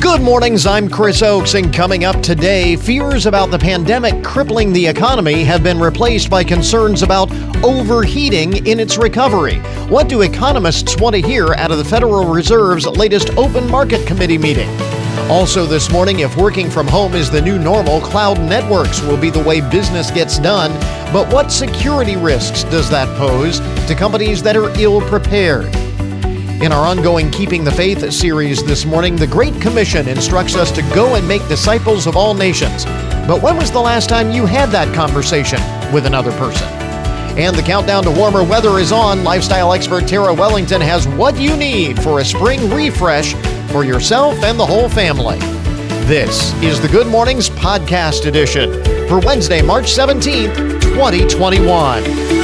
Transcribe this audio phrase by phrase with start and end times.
[0.00, 4.86] Good mornings, I'm Chris Oakes, and coming up today, fears about the pandemic crippling the
[4.86, 7.32] economy have been replaced by concerns about
[7.64, 9.56] overheating in its recovery.
[9.88, 14.38] What do economists want to hear out of the Federal Reserve's latest Open Market Committee
[14.38, 14.70] meeting?
[15.28, 19.30] Also, this morning, if working from home is the new normal, cloud networks will be
[19.30, 20.70] the way business gets done.
[21.12, 23.58] But what security risks does that pose
[23.88, 25.66] to companies that are ill prepared?
[26.60, 30.82] In our ongoing Keeping the Faith series this morning, the Great Commission instructs us to
[30.92, 32.84] go and make disciples of all nations.
[33.28, 35.60] But when was the last time you had that conversation
[35.92, 36.66] with another person?
[37.38, 39.22] And the countdown to warmer weather is on.
[39.22, 43.34] Lifestyle expert Tara Wellington has what you need for a spring refresh
[43.70, 45.38] for yourself and the whole family.
[46.08, 52.37] This is the Good Mornings Podcast Edition for Wednesday, March 17th, 2021.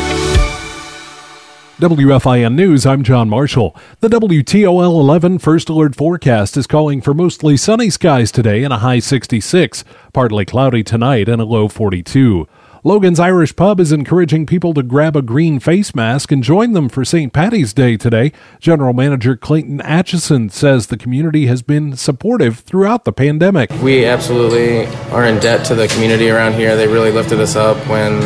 [1.79, 3.75] WFIN News, I'm John Marshall.
[3.99, 8.79] The WTOL 11 First Alert forecast is calling for mostly sunny skies today and a
[8.79, 12.47] high 66, partly cloudy tonight and a low 42.
[12.85, 16.89] Logan's Irish Pub is encouraging people to grab a green face mask and join them
[16.89, 17.33] for St.
[17.33, 18.31] Patty's Day today.
[18.61, 23.71] General Manager Clayton Atchison says the community has been supportive throughout the pandemic.
[23.83, 26.77] We absolutely are in debt to the community around here.
[26.77, 28.21] They really lifted us up when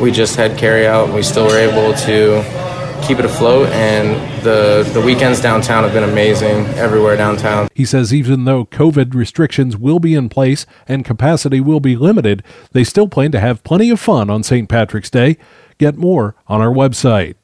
[0.00, 2.71] we just had carry out and we still were able to
[3.02, 3.68] keep it afloat.
[3.70, 7.68] And the the weekends downtown have been amazing everywhere downtown.
[7.74, 12.42] He says even though COVID restrictions will be in place and capacity will be limited,
[12.72, 14.68] they still plan to have plenty of fun on St.
[14.68, 15.36] Patrick's Day.
[15.78, 17.34] Get more on our website.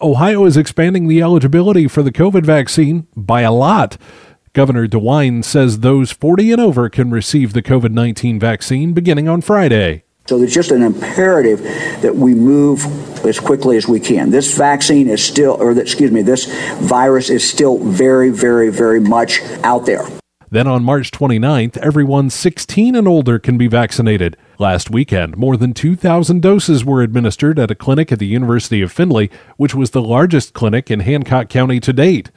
[0.00, 3.96] Ohio is expanding the eligibility for the COVID vaccine by a lot.
[4.52, 9.40] Governor DeWine says those 40 and over can receive the COVID 19 vaccine beginning on
[9.42, 10.05] Friday.
[10.26, 11.62] So there's just an imperative
[12.02, 12.84] that we move
[13.24, 14.30] as quickly as we can.
[14.30, 16.46] This vaccine is still, or excuse me, this
[16.80, 20.06] virus is still very, very, very much out there.
[20.50, 24.36] Then on March 29th, everyone 16 and older can be vaccinated.
[24.58, 28.92] Last weekend, more than 2,000 doses were administered at a clinic at the University of
[28.92, 32.30] Findlay, which was the largest clinic in Hancock County to date.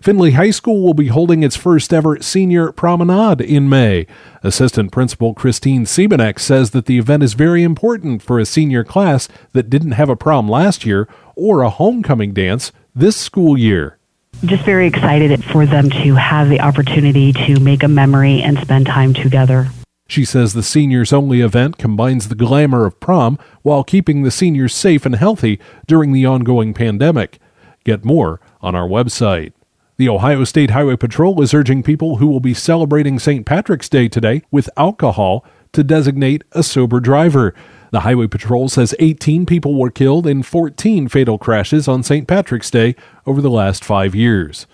[0.00, 4.06] Findlay High School will be holding its first ever senior promenade in May.
[4.42, 9.28] Assistant Principal Christine Siebenek says that the event is very important for a senior class
[9.52, 11.06] that didn't have a prom last year
[11.36, 13.98] or a homecoming dance this school year
[14.44, 18.86] just very excited for them to have the opportunity to make a memory and spend
[18.86, 19.68] time together.
[20.08, 24.74] She says the seniors only event combines the glamour of prom while keeping the seniors
[24.74, 27.38] safe and healthy during the ongoing pandemic.
[27.84, 29.52] Get more on our website.
[30.00, 33.44] The Ohio State Highway Patrol is urging people who will be celebrating St.
[33.44, 37.54] Patrick's Day today with alcohol to designate a sober driver.
[37.90, 42.26] The Highway Patrol says 18 people were killed in 14 fatal crashes on St.
[42.26, 42.96] Patrick's Day
[43.26, 44.66] over the last five years.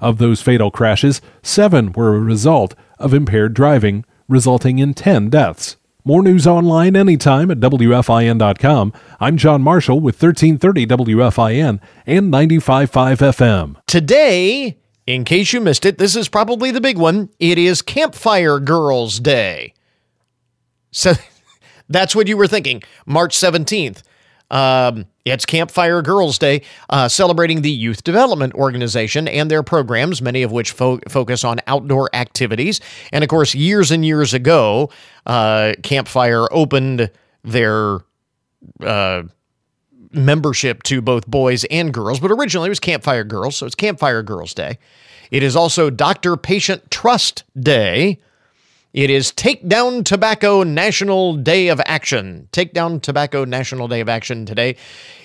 [0.00, 5.76] Of those fatal crashes, seven were a result of impaired driving, resulting in 10 deaths.
[6.04, 8.92] More news online anytime at WFIN.com.
[9.20, 13.76] I'm John Marshall with 1330 WFIN and 95.5 FM.
[13.86, 17.28] Today, in case you missed it, this is probably the big one.
[17.38, 19.74] It is Campfire Girls Day.
[20.90, 21.12] So
[21.88, 22.82] that's what you were thinking.
[23.06, 24.02] March 17th.
[24.52, 30.42] Um, it's Campfire Girls Day, uh, celebrating the Youth Development Organization and their programs, many
[30.42, 32.80] of which fo- focus on outdoor activities.
[33.12, 34.90] And of course, years and years ago,
[35.26, 37.10] uh, Campfire opened
[37.42, 38.00] their
[38.80, 39.22] uh,
[40.12, 44.22] membership to both boys and girls, but originally it was Campfire Girls, so it's Campfire
[44.22, 44.78] Girls Day.
[45.30, 48.18] It is also Doctor Patient Trust Day.
[48.92, 52.46] It is Take Down Tobacco National Day of Action.
[52.52, 54.76] Take Down Tobacco National Day of Action today.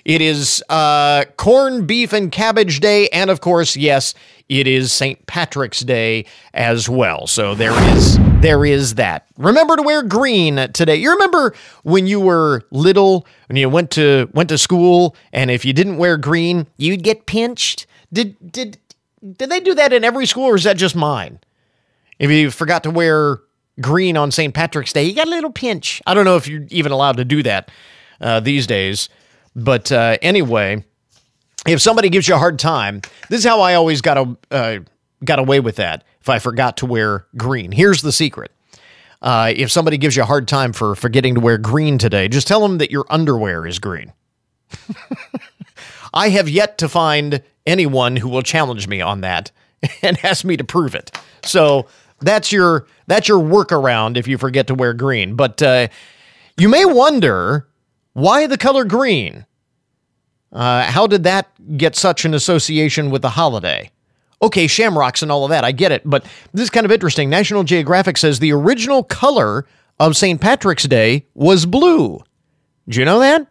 [0.06, 3.10] It is uh, Corn, Beef, and Cabbage Day.
[3.10, 4.14] And of course, yes,
[4.48, 5.26] it is St.
[5.28, 7.28] Patrick's Day as well.
[7.28, 9.28] So there is there is that.
[9.38, 10.96] Remember to wear green today.
[10.96, 15.66] You remember when you were little, and you went to went to school, and if
[15.66, 17.86] you didn't wear green, you'd get pinched?
[18.14, 18.78] Did did
[19.30, 21.42] did they do that in every school or is that just mine?
[22.18, 23.42] If you forgot to wear
[23.82, 24.54] green on St.
[24.54, 26.02] Patrick's Day, you got a little pinch.
[26.06, 27.72] I don't know if you're even allowed to do that
[28.22, 29.10] uh, these days.
[29.56, 30.84] But uh, anyway,
[31.68, 34.80] if somebody gives you a hard time, this is how I always got a, uh,
[35.24, 36.04] got away with that.
[36.22, 38.52] If I forgot to wear green, here's the secret.
[39.22, 42.48] Uh, if somebody gives you a hard time for forgetting to wear green today, just
[42.48, 44.14] tell them that your underwear is green.
[46.14, 49.52] I have yet to find anyone who will challenge me on that
[50.02, 51.18] and ask me to prove it.
[51.44, 51.88] So
[52.20, 55.36] that's your that's your workaround if you forget to wear green.
[55.36, 55.88] But uh,
[56.58, 57.68] you may wonder
[58.14, 59.46] why the color green.
[60.52, 63.92] Uh, how did that get such an association with the holiday?
[64.42, 65.64] Okay, shamrocks and all of that.
[65.64, 66.04] I get it.
[66.06, 66.24] But
[66.54, 67.30] this is kind of interesting.
[67.30, 69.66] National Geographic says the original color
[70.00, 70.40] of St.
[70.40, 72.24] Patrick's Day was blue.
[72.88, 73.48] Do you know that?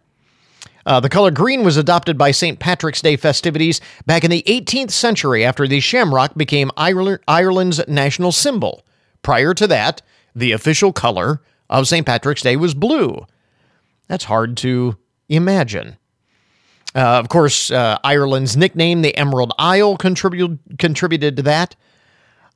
[0.87, 2.61] Uh, the color green was adopted by St.
[2.61, 8.87] Patrick's Day festivities back in the 18th century after the shamrock became Ireland's national symbol.
[9.23, 10.01] Prior to that,
[10.35, 12.07] the official color of St.
[12.07, 13.27] Patrick's Day was blue.
[14.07, 14.97] That's hard to
[15.29, 15.97] imagine.
[16.95, 21.75] Uh, of course, uh, Ireland's nickname, the Emerald Isle, contributed contributed to that.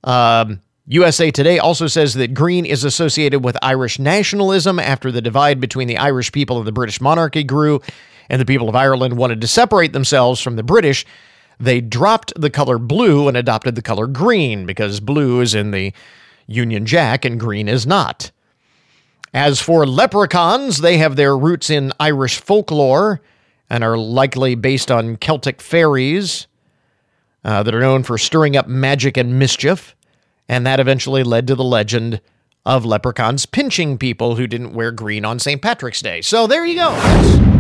[0.05, 5.61] Um, USA Today also says that green is associated with Irish nationalism after the divide
[5.61, 7.81] between the Irish people and the British monarchy grew
[8.31, 11.05] and the people of Ireland wanted to separate themselves from the British.
[11.59, 15.93] They dropped the color blue and adopted the color green because blue is in the
[16.47, 18.31] Union Jack and green is not.
[19.35, 23.21] As for leprechauns, they have their roots in Irish folklore
[23.69, 26.47] and are likely based on Celtic fairies
[27.45, 29.95] uh, that are known for stirring up magic and mischief.
[30.49, 32.21] And that eventually led to the legend
[32.67, 35.63] of leprechauns pinching people who didn't wear green on St.
[35.63, 36.21] Patrick's Day.
[36.23, 37.60] So there you go.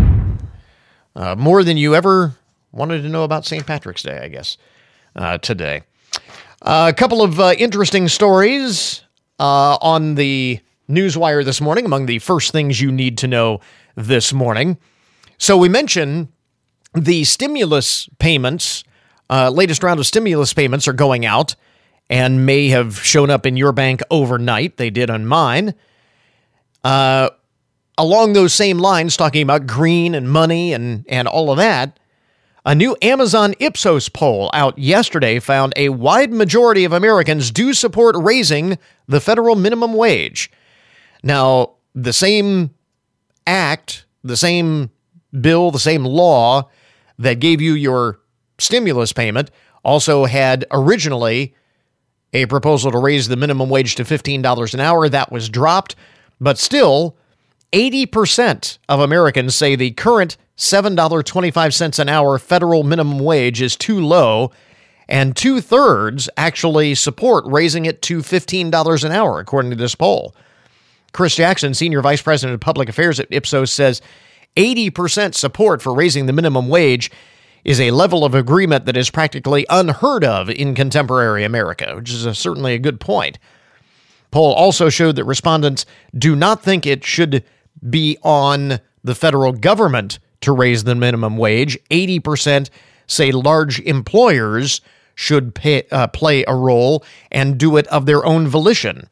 [1.14, 2.34] Uh, more than you ever
[2.72, 3.66] wanted to know about St.
[3.66, 4.56] Patrick's Day, I guess,
[5.16, 5.82] uh, today.
[6.62, 9.02] Uh, a couple of uh, interesting stories
[9.38, 13.60] uh, on the Newswire this morning, among the first things you need to know
[13.96, 14.78] this morning.
[15.38, 16.28] So we mentioned
[16.94, 18.84] the stimulus payments,
[19.30, 21.54] latest round of stimulus payments are going out
[22.10, 24.76] and may have shown up in your bank overnight.
[24.76, 25.74] They did on mine.
[26.82, 27.30] Uh,
[28.00, 32.00] along those same lines, talking about green and money and, and all of that,
[32.64, 38.16] a new Amazon Ipsos poll out yesterday found a wide majority of Americans do support
[38.18, 40.50] raising the federal minimum wage.
[41.22, 42.70] Now, the same
[43.46, 44.90] act, the same
[45.38, 46.70] bill, the same law
[47.18, 48.18] that gave you your
[48.58, 49.50] stimulus payment
[49.84, 51.54] also had originally
[52.32, 55.06] a proposal to raise the minimum wage to $15 an hour.
[55.06, 55.96] That was dropped,
[56.40, 57.18] but still,
[57.72, 64.50] 80% of Americans say the current $7.25 an hour federal minimum wage is too low,
[65.08, 70.34] and two thirds actually support raising it to $15 an hour, according to this poll.
[71.12, 74.02] Chris Jackson, Senior Vice President of Public Affairs at Ipsos, says
[74.56, 77.10] 80% support for raising the minimum wage
[77.64, 82.24] is a level of agreement that is practically unheard of in contemporary America, which is
[82.24, 83.38] a, certainly a good point.
[84.30, 85.84] Poll also showed that respondents
[86.16, 87.44] do not think it should
[87.88, 91.78] be on the federal government to raise the minimum wage.
[91.90, 92.70] 80%
[93.06, 94.80] say large employers
[95.14, 99.08] should pay, uh, play a role and do it of their own volition.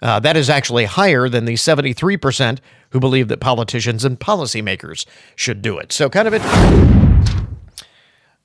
[0.00, 2.58] Uh, that is actually higher than the 73%
[2.90, 5.92] who believe that politicians and policymakers should do it.
[5.92, 6.42] So, kind of it.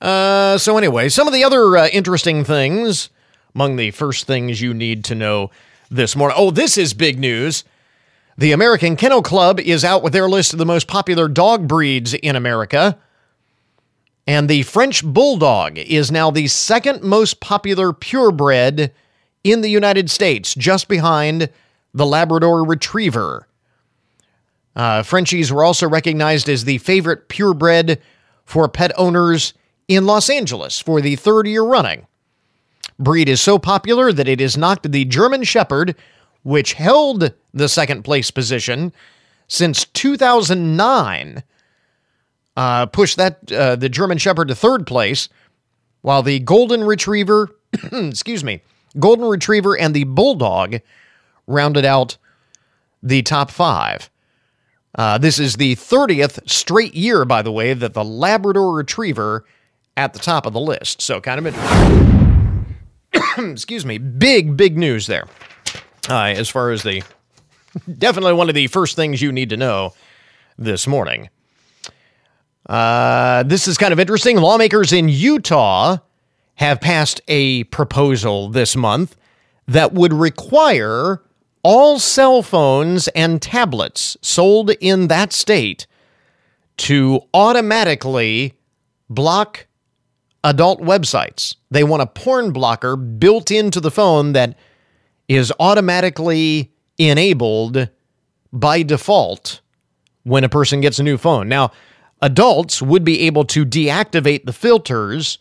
[0.00, 3.10] Uh, so, anyway, some of the other uh, interesting things
[3.54, 5.50] among the first things you need to know
[5.90, 6.36] this morning.
[6.38, 7.64] Oh, this is big news.
[8.38, 12.14] The American Kennel Club is out with their list of the most popular dog breeds
[12.14, 12.96] in America.
[14.28, 18.92] And the French Bulldog is now the second most popular purebred
[19.42, 21.50] in the United States, just behind
[21.92, 23.48] the Labrador Retriever.
[24.76, 28.00] Uh, Frenchies were also recognized as the favorite purebred
[28.44, 29.52] for pet owners
[29.88, 32.06] in Los Angeles for the third year running.
[33.00, 35.96] Breed is so popular that it has knocked the German Shepherd,
[36.48, 38.90] which held the second place position
[39.48, 41.42] since 2009,
[42.56, 45.28] uh, pushed that uh, the German Shepherd to third place,
[46.00, 47.54] while the Golden Retriever,
[47.92, 48.62] excuse me,
[48.98, 50.76] Golden Retriever, and the Bulldog
[51.46, 52.16] rounded out
[53.02, 54.08] the top five.
[54.94, 59.44] Uh, this is the 30th straight year, by the way, that the Labrador Retriever
[59.98, 61.02] at the top of the list.
[61.02, 61.54] So, kind of,
[63.52, 65.26] excuse me, big, big news there.
[66.08, 67.02] Uh, as far as the
[67.98, 69.92] definitely one of the first things you need to know
[70.56, 71.28] this morning.
[72.66, 74.36] Uh, this is kind of interesting.
[74.36, 75.98] Lawmakers in Utah
[76.56, 79.16] have passed a proposal this month
[79.66, 81.22] that would require
[81.62, 85.86] all cell phones and tablets sold in that state
[86.78, 88.54] to automatically
[89.10, 89.66] block
[90.44, 91.54] adult websites.
[91.70, 94.56] They want a porn blocker built into the phone that
[95.28, 97.88] is automatically enabled
[98.52, 99.60] by default
[100.24, 101.48] when a person gets a new phone.
[101.48, 101.70] Now,
[102.20, 105.38] adults would be able to deactivate the filters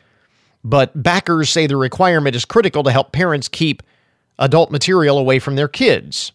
[0.68, 3.82] but backers say the requirement is critical to help parents keep
[4.38, 6.34] adult material away from their kids.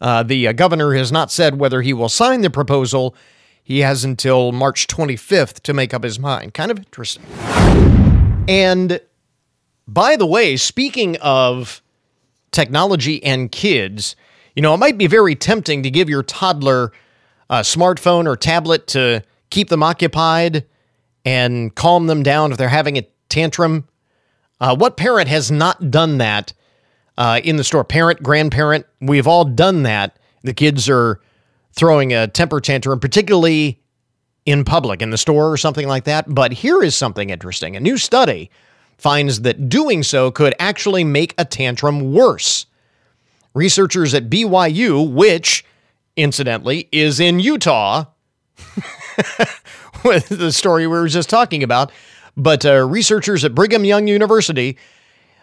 [0.00, 3.16] Uh, the uh, governor has not said whether he will sign the proposal.
[3.64, 6.54] He has until March 25th to make up his mind.
[6.54, 7.24] Kind of interesting.
[8.46, 9.00] And
[9.88, 11.82] By the way, speaking of
[12.54, 14.16] technology and kids,
[14.56, 16.92] you know, it might be very tempting to give your toddler
[17.50, 20.64] a smartphone or tablet to keep them occupied
[21.24, 23.86] and calm them down if they're having a tantrum.
[24.60, 26.52] Uh, what parent has not done that
[27.18, 27.84] uh, in the store?
[27.84, 30.18] Parent, grandparent, we've all done that.
[30.42, 31.20] The kids are
[31.72, 33.82] throwing a temper tantrum, particularly
[34.46, 36.32] in public, in the store or something like that.
[36.32, 37.76] But here is something interesting.
[37.76, 38.50] A new study
[38.96, 42.66] finds that doing so could actually make a tantrum worse.
[43.54, 45.64] Researchers at BYU, which
[46.16, 48.06] incidentally is in Utah,
[50.04, 51.92] with the story we were just talking about,
[52.36, 54.76] but uh, researchers at Brigham Young University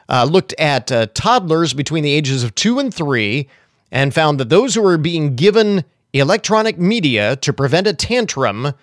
[0.09, 3.47] uh, looked at uh, toddlers between the ages of two and three
[3.91, 8.73] and found that those who were being given electronic media to prevent a tantrum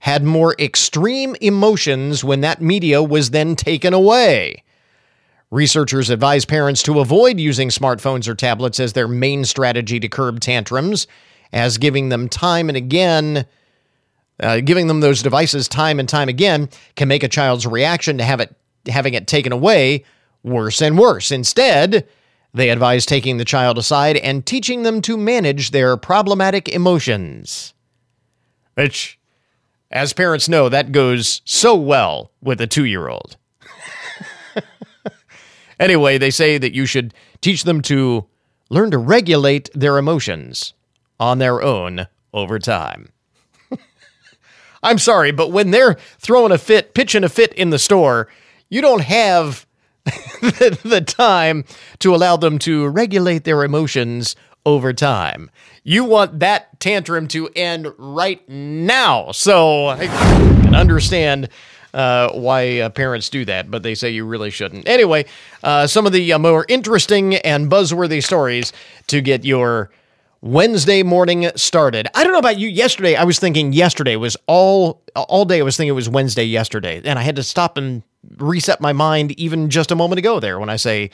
[0.00, 4.62] had more extreme emotions when that media was then taken away.
[5.50, 10.40] Researchers advise parents to avoid using smartphones or tablets as their main strategy to curb
[10.40, 11.06] tantrums,
[11.52, 13.46] as giving them time and again,
[14.40, 18.24] uh, giving them those devices time and time again can make a child's reaction to
[18.24, 18.54] have it
[18.88, 20.04] having it taken away
[20.42, 21.30] worse and worse.
[21.30, 22.08] Instead,
[22.54, 27.74] they advise taking the child aside and teaching them to manage their problematic emotions.
[28.74, 29.19] Which
[29.90, 33.36] as parents know, that goes so well with a two year old.
[35.80, 38.26] anyway, they say that you should teach them to
[38.68, 40.74] learn to regulate their emotions
[41.18, 43.08] on their own over time.
[44.82, 48.28] I'm sorry, but when they're throwing a fit, pitching a fit in the store,
[48.68, 49.66] you don't have
[50.04, 51.64] the, the time
[51.98, 54.36] to allow them to regulate their emotions
[54.66, 55.50] over time.
[55.82, 59.32] You want that tantrum to end right now.
[59.32, 61.48] So I can understand
[61.94, 64.88] uh, why uh, parents do that, but they say you really shouldn't.
[64.88, 65.24] Anyway,
[65.64, 68.72] uh, some of the uh, more interesting and buzzworthy stories
[69.08, 69.90] to get your
[70.42, 72.08] Wednesday morning started.
[72.14, 72.68] I don't know about you.
[72.68, 75.60] Yesterday, I was thinking yesterday was all all day.
[75.60, 78.02] I was thinking it was Wednesday yesterday, and I had to stop and
[78.38, 80.40] reset my mind even just a moment ago.
[80.40, 81.10] There, when I say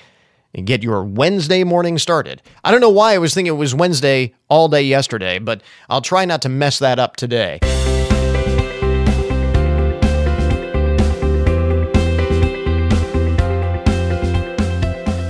[0.56, 2.42] and get your Wednesday morning started.
[2.64, 6.00] I don't know why I was thinking it was Wednesday all day yesterday, but I'll
[6.00, 7.60] try not to mess that up today.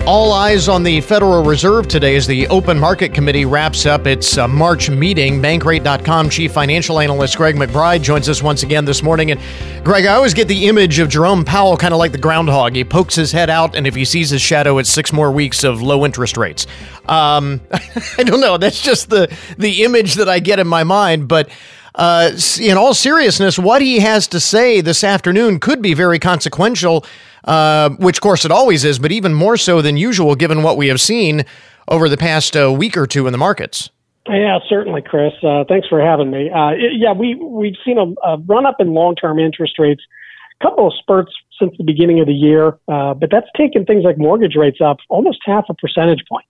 [0.07, 4.39] All eyes on the Federal Reserve today as the Open Market Committee wraps up its
[4.39, 5.43] uh, March meeting.
[5.43, 9.33] Bankrate.com chief financial analyst Greg McBride joins us once again this morning.
[9.33, 9.41] And
[9.85, 12.77] Greg, I always get the image of Jerome Powell kind of like the groundhog.
[12.77, 15.65] He pokes his head out, and if he sees his shadow, it's six more weeks
[15.65, 16.69] of low interest rates.
[17.07, 17.61] Um,
[18.17, 18.59] I don't know.
[18.59, 21.51] That's just the the image that I get in my mind, but.
[21.99, 27.07] Uh, in all seriousness, what he has to say this afternoon could be very consequential
[27.47, 30.77] uh, which, of course, it always is, but even more so than usual given what
[30.77, 31.45] we have seen
[31.89, 33.91] over the past uh, week or two in the markets.
[34.29, 35.33] Yeah, certainly, Chris.
[35.43, 36.51] Uh, thanks for having me.
[36.51, 40.03] Uh, yeah, we we've seen a, a run up in long term interest rates,
[40.61, 44.05] a couple of spurts since the beginning of the year, uh, but that's taken things
[44.05, 46.47] like mortgage rates up almost half a percentage point.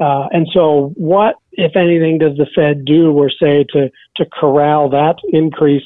[0.00, 4.88] Uh, and so, what, if anything, does the Fed do or say to to corral
[4.88, 5.84] that increase?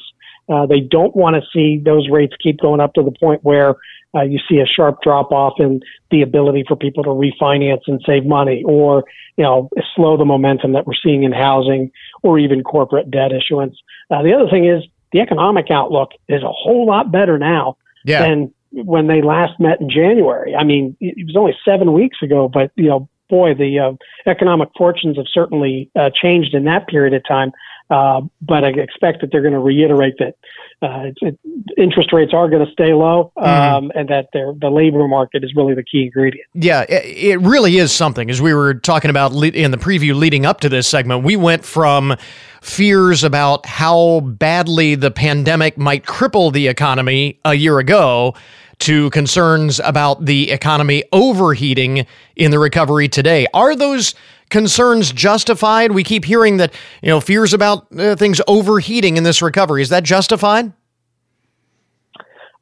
[0.49, 3.75] Uh, they don't want to see those rates keep going up to the point where
[4.15, 8.01] uh, you see a sharp drop off in the ability for people to refinance and
[8.05, 9.03] save money or,
[9.37, 11.91] you know, slow the momentum that we're seeing in housing
[12.21, 13.77] or even corporate debt issuance.
[14.11, 18.21] Uh, the other thing is the economic outlook is a whole lot better now yeah.
[18.21, 20.55] than when they last met in January.
[20.55, 23.93] I mean, it was only seven weeks ago, but, you know, boy, the uh,
[24.29, 27.51] economic fortunes have certainly uh, changed in that period of time.
[27.89, 30.35] Uh, but I expect that they're going to reiterate that
[30.81, 31.39] uh, it,
[31.77, 33.47] interest rates are going to stay low, mm-hmm.
[33.47, 33.97] um, mm-hmm.
[33.97, 36.47] and that the labor market is really the key ingredient.
[36.53, 38.29] Yeah, it, it really is something.
[38.29, 41.63] As we were talking about in the preview leading up to this segment, we went
[41.63, 42.15] from
[42.61, 48.33] fears about how badly the pandemic might cripple the economy a year ago
[48.79, 53.45] to concerns about the economy overheating in the recovery today.
[53.53, 54.15] Are those
[54.53, 55.91] concerns justified?
[55.91, 59.81] We keep hearing that, you know, fears about uh, things overheating in this recovery.
[59.81, 60.71] Is that justified?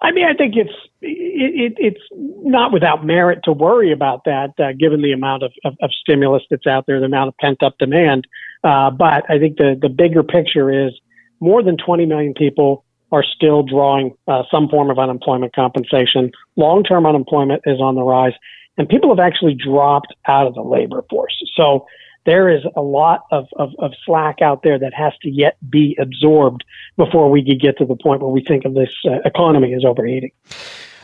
[0.02, 0.72] I mean, I think it's
[1.02, 5.52] it, it, it's not without merit to worry about that, uh, given the amount of,
[5.66, 8.26] of, of, stimulus that's out there, the amount of pent up demand.
[8.64, 10.94] Uh, but I think the the bigger picture is
[11.40, 16.32] more than 20 million people are still drawing uh, some form of unemployment compensation.
[16.56, 18.34] Long term unemployment is on the rise
[18.78, 21.42] and people have actually dropped out of the labor force.
[21.56, 21.86] So
[22.26, 25.98] there is a lot of, of, of, slack out there that has to yet be
[26.00, 26.64] absorbed
[26.96, 29.84] before we could get to the point where we think of this uh, economy as
[29.84, 30.32] overheating.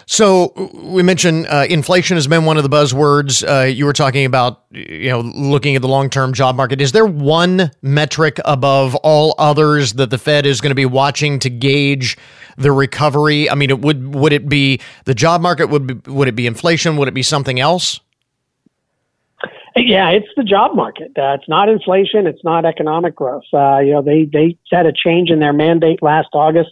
[0.09, 3.43] So we mentioned uh, inflation has been one of the buzzwords.
[3.45, 6.79] Uh, you were talking about, you know, looking at the long-term job market.
[6.79, 11.39] Is there one metric above all others that the Fed is going to be watching
[11.39, 12.17] to gauge
[12.55, 13.49] the recovery?
[13.49, 15.65] I mean, it would would it be the job market?
[15.65, 16.95] Would be, would it be inflation?
[16.95, 17.99] Would it be something else?
[19.75, 21.11] Yeah, it's the job market.
[21.17, 22.27] Uh, it's not inflation.
[22.27, 23.43] It's not economic growth.
[23.53, 26.71] Uh, you know, they they had a change in their mandate last August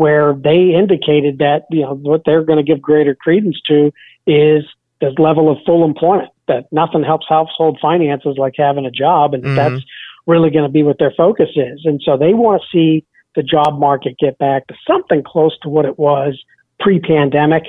[0.00, 3.92] where they indicated that you know what they're going to give greater credence to
[4.26, 4.64] is
[5.02, 6.30] the level of full employment.
[6.48, 9.56] That nothing helps household finances like having a job, and mm-hmm.
[9.56, 9.84] that's
[10.26, 11.82] really going to be what their focus is.
[11.84, 13.04] And so they want to see
[13.34, 16.42] the job market get back to something close to what it was
[16.80, 17.64] pre-pandemic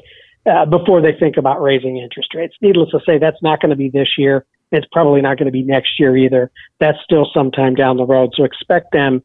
[0.46, 2.56] uh, before they think about raising interest rates.
[2.62, 4.46] Needless to say, that's not going to be this year.
[4.72, 6.50] It's probably not going to be next year either.
[6.80, 8.32] That's still sometime down the road.
[8.38, 9.22] So expect them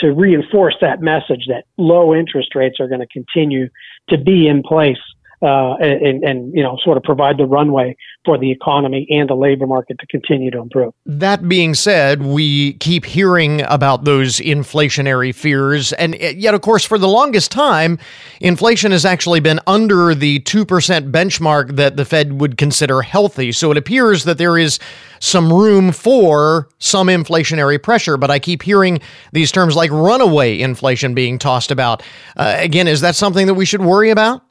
[0.00, 3.68] to reinforce that message that low interest rates are going to continue
[4.08, 4.98] to be in place
[5.42, 9.34] uh, and, and, you know sort of provide the runway for the economy and the
[9.34, 10.92] labor market to continue to improve.
[11.06, 16.98] That being said, we keep hearing about those inflationary fears, and yet, of course, for
[16.98, 17.98] the longest time,
[18.40, 23.52] inflation has actually been under the two percent benchmark that the Fed would consider healthy.
[23.52, 24.78] So it appears that there is
[25.20, 29.00] some room for some inflationary pressure, but I keep hearing
[29.32, 32.02] these terms like runaway inflation being tossed about.
[32.36, 34.42] Uh, again, is that something that we should worry about?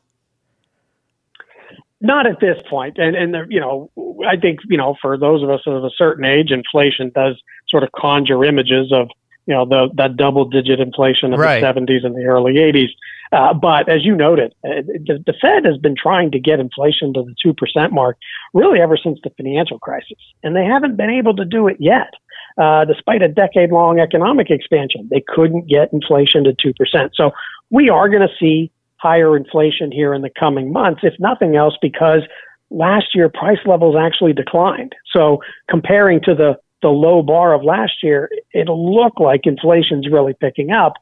[2.00, 2.98] Not at this point.
[2.98, 3.89] And, and, you know,
[4.27, 7.84] I think, you know, for those of us of a certain age, inflation does sort
[7.84, 9.10] of conjure images of,
[9.48, 11.60] you know, the, that double digit inflation of right.
[11.60, 12.89] the 70s and the early 80s.
[13.32, 17.13] Uh, but as you noted, uh, the, the, Fed has been trying to get inflation
[17.13, 18.18] to the 2% mark
[18.54, 20.18] really ever since the financial crisis.
[20.44, 22.13] And they haven't been able to do it yet.
[22.58, 27.10] Uh, despite a decade long economic expansion, they couldn't get inflation to 2%.
[27.13, 27.32] So
[27.70, 31.75] we are going to see higher inflation here in the coming months, if nothing else,
[31.82, 32.22] because
[32.70, 34.94] last year price levels actually declined.
[35.13, 35.39] So
[35.70, 40.71] comparing to the, the low bar of last year, it'll look like inflation's really picking
[40.71, 40.93] up.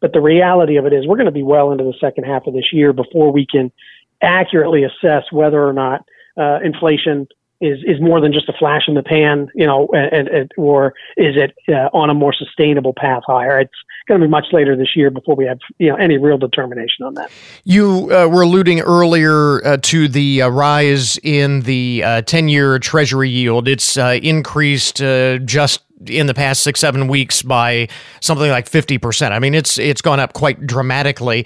[0.00, 2.46] But the reality of it is we're going to be well into the second half
[2.46, 3.70] of this year before we can
[4.22, 6.04] accurately assess whether or not
[6.38, 7.26] uh, inflation
[7.60, 10.94] is is more than just a flash in the pan, you know, and, and or
[11.16, 13.60] is it uh, on a more sustainable path higher?
[13.60, 13.72] It's
[14.08, 17.04] going to be much later this year before we have you know any real determination
[17.04, 17.30] on that.
[17.64, 23.28] You uh, were alluding earlier uh, to the uh, rise in the uh, ten-year Treasury
[23.28, 23.68] yield.
[23.68, 27.86] It's uh, increased just in the past six seven weeks by
[28.20, 31.44] something like 50% i mean it's it's gone up quite dramatically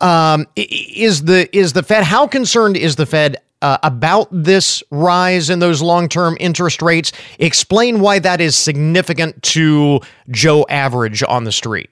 [0.00, 5.50] um, is the is the fed how concerned is the fed uh, about this rise
[5.50, 7.12] in those long term interest rates.
[7.38, 11.90] Explain why that is significant to Joe Average on the street.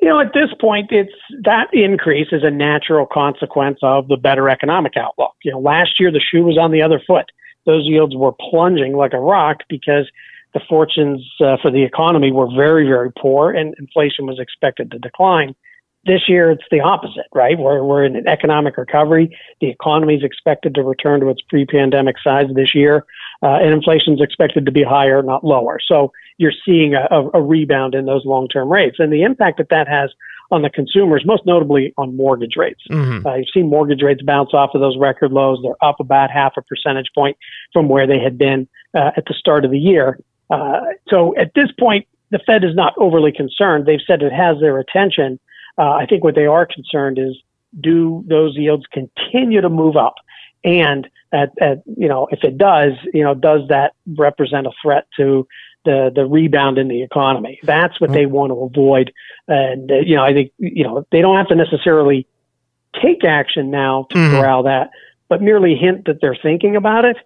[0.00, 1.12] You know, at this point, it's
[1.44, 5.34] that increase is a natural consequence of the better economic outlook.
[5.44, 7.26] You know, last year the shoe was on the other foot.
[7.66, 10.10] Those yields were plunging like a rock because
[10.54, 14.98] the fortunes uh, for the economy were very, very poor and inflation was expected to
[14.98, 15.54] decline.
[16.04, 17.56] This year, it's the opposite, right?
[17.56, 19.36] We're, we're in an economic recovery.
[19.60, 23.04] The economy is expected to return to its pre pandemic size this year,
[23.42, 25.78] uh, and inflation is expected to be higher, not lower.
[25.86, 28.96] So you're seeing a, a rebound in those long term rates.
[28.98, 30.10] And the impact that that has
[30.52, 32.82] on the consumers, most notably on mortgage rates.
[32.90, 33.26] Mm-hmm.
[33.26, 35.58] Uh, you've seen mortgage rates bounce off of those record lows.
[35.62, 37.38] They're up about half a percentage point
[37.72, 40.18] from where they had been uh, at the start of the year.
[40.50, 43.86] Uh, so at this point, the Fed is not overly concerned.
[43.86, 45.40] They've said it has their attention.
[45.78, 47.36] Uh, I think what they are concerned is
[47.80, 50.14] do those yields continue to move up?
[50.64, 55.06] And at, at, you know, if it does, you know, does that represent a threat
[55.16, 55.46] to
[55.84, 57.58] the the rebound in the economy?
[57.62, 59.12] That's what they want to avoid.
[59.48, 62.26] And uh, you know, I think you know they don't have to necessarily
[63.00, 64.36] take action now to mm-hmm.
[64.36, 64.90] corral that,
[65.28, 67.16] but merely hint that they're thinking about it.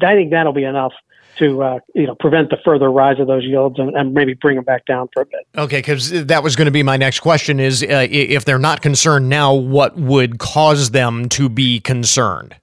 [0.00, 0.92] I think that'll be enough
[1.38, 4.56] to uh, you know prevent the further rise of those yields and, and maybe bring
[4.56, 5.46] them back down for a bit.
[5.56, 8.82] Okay, because that was going to be my next question: is uh, if they're not
[8.82, 12.56] concerned now, what would cause them to be concerned?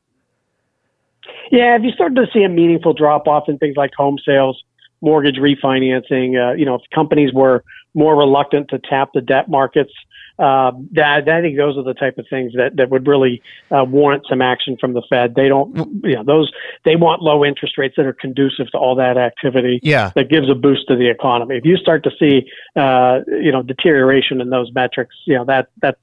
[1.51, 4.63] Yeah, if you start to see a meaningful drop off in things like home sales,
[5.01, 9.91] mortgage refinancing, uh, you know, if companies were more reluctant to tap the debt markets
[10.39, 13.83] uh, that, I think those are the type of things that, that would really uh,
[13.83, 15.35] warrant some action from the Fed.
[15.35, 16.51] They don't, you know, those
[16.85, 19.79] they want low interest rates that are conducive to all that activity.
[19.83, 20.11] Yeah.
[20.15, 21.57] that gives a boost to the economy.
[21.57, 25.69] If you start to see, uh, you know, deterioration in those metrics, you know that
[25.81, 25.99] that's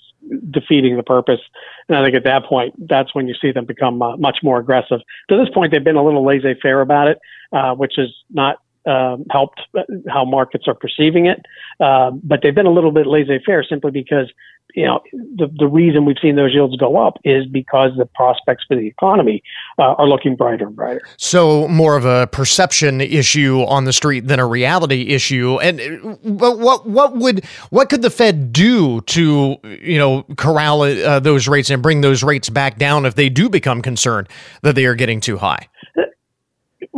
[0.51, 1.41] defeating the purpose.
[1.89, 4.59] And I think at that point, that's when you see them become uh, much more
[4.59, 5.01] aggressive.
[5.31, 7.19] To this point, they've been a little laissez-faire about it,
[7.53, 11.45] uh, which is not um, helped uh, how markets are perceiving it.
[11.81, 14.33] Um, but they've been a little bit laissez-faire simply because
[14.75, 18.65] you know the the reason we've seen those yields go up is because the prospects
[18.69, 19.43] for the economy
[19.79, 21.01] uh, are looking brighter and brighter.
[21.17, 25.59] So more of a perception issue on the street than a reality issue.
[25.61, 31.19] And but what what would what could the Fed do to you know corral uh,
[31.21, 34.29] those rates and bring those rates back down if they do become concerned
[34.63, 35.69] that they are getting too high?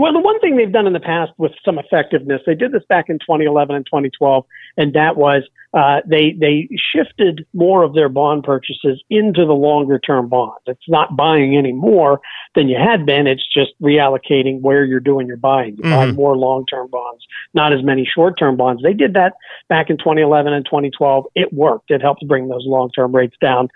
[0.00, 2.82] Well, the one thing they've done in the past with some effectiveness, they did this
[2.88, 4.46] back in 2011 and 2012,
[4.78, 5.42] and that was
[5.74, 10.62] uh, they they shifted more of their bond purchases into the longer term bonds.
[10.66, 12.22] It's not buying any more
[12.54, 13.26] than you had been.
[13.26, 15.76] It's just reallocating where you're doing your buying.
[15.76, 15.92] You mm-hmm.
[15.92, 18.82] buy more long term bonds, not as many short term bonds.
[18.82, 19.34] They did that
[19.68, 21.26] back in 2011 and 2012.
[21.34, 21.90] It worked.
[21.90, 23.68] It helped bring those long term rates down.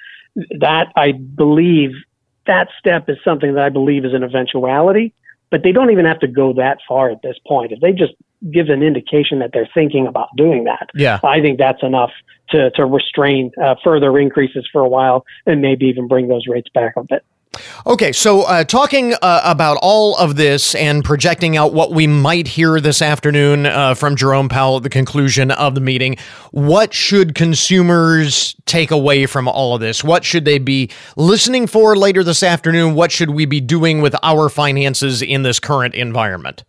[0.58, 1.90] That I believe
[2.46, 5.12] that step is something that I believe is an eventuality
[5.54, 7.70] but they don't even have to go that far at this point.
[7.70, 8.14] If they just
[8.50, 11.20] give an indication that they're thinking about doing that, yeah.
[11.22, 12.10] I think that's enough
[12.50, 16.68] to, to restrain uh, further increases for a while and maybe even bring those rates
[16.74, 17.24] back a bit.
[17.86, 22.48] Okay, so uh, talking uh, about all of this and projecting out what we might
[22.48, 26.16] hear this afternoon uh, from Jerome Powell at the conclusion of the meeting,
[26.50, 30.02] what should consumers take away from all of this?
[30.02, 32.94] What should they be listening for later this afternoon?
[32.94, 36.64] What should we be doing with our finances in this current environment?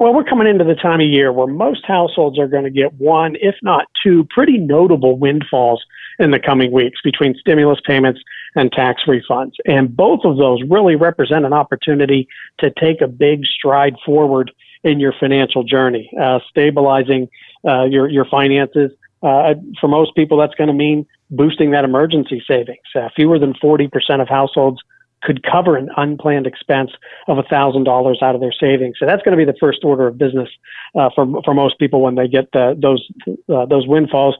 [0.00, 2.92] Well, we're coming into the time of year where most households are going to get
[2.94, 5.84] one, if not two, pretty notable windfalls
[6.18, 8.20] in the coming weeks between stimulus payments
[8.54, 9.52] and tax refunds.
[9.66, 15.00] And both of those really represent an opportunity to take a big stride forward in
[15.00, 17.28] your financial journey, uh, stabilizing
[17.66, 18.92] uh, your, your finances.
[19.22, 22.86] Uh, for most people, that's going to mean boosting that emergency savings.
[22.94, 23.88] Uh, fewer than 40%
[24.20, 24.80] of households
[25.22, 26.90] could cover an unplanned expense
[27.28, 28.96] of $1,000 out of their savings.
[28.98, 30.50] So that's going to be the first order of business
[30.94, 33.08] uh, for, for most people when they get the, those,
[33.48, 34.36] uh, those windfalls.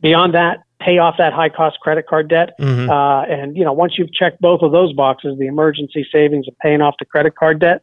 [0.00, 2.50] Beyond that, pay off that high cost credit card debt.
[2.58, 2.90] Mm-hmm.
[2.90, 6.56] Uh, and, you know, once you've checked both of those boxes, the emergency savings and
[6.58, 7.80] paying off the credit card debt,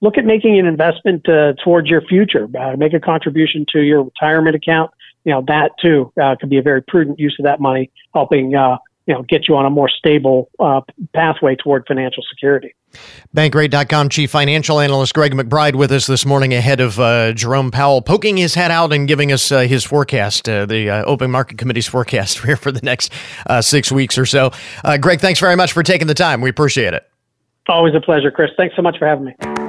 [0.00, 2.48] look at making an investment uh, towards your future.
[2.58, 4.90] Uh, make a contribution to your retirement account.
[5.24, 8.54] You know, that too uh, could be a very prudent use of that money, helping,
[8.54, 10.80] uh, you know, get you on a more stable uh,
[11.14, 12.74] pathway toward financial security.
[13.34, 18.02] Bankrate.com chief financial analyst Greg McBride with us this morning ahead of uh, Jerome Powell
[18.02, 21.58] poking his head out and giving us uh, his forecast, uh, the uh, Open Market
[21.58, 23.12] Committee's forecast here for the next
[23.46, 24.50] uh, six weeks or so.
[24.84, 26.40] Uh, Greg, thanks very much for taking the time.
[26.40, 27.08] We appreciate it.
[27.68, 28.50] Always a pleasure, Chris.
[28.56, 29.65] Thanks so much for having me.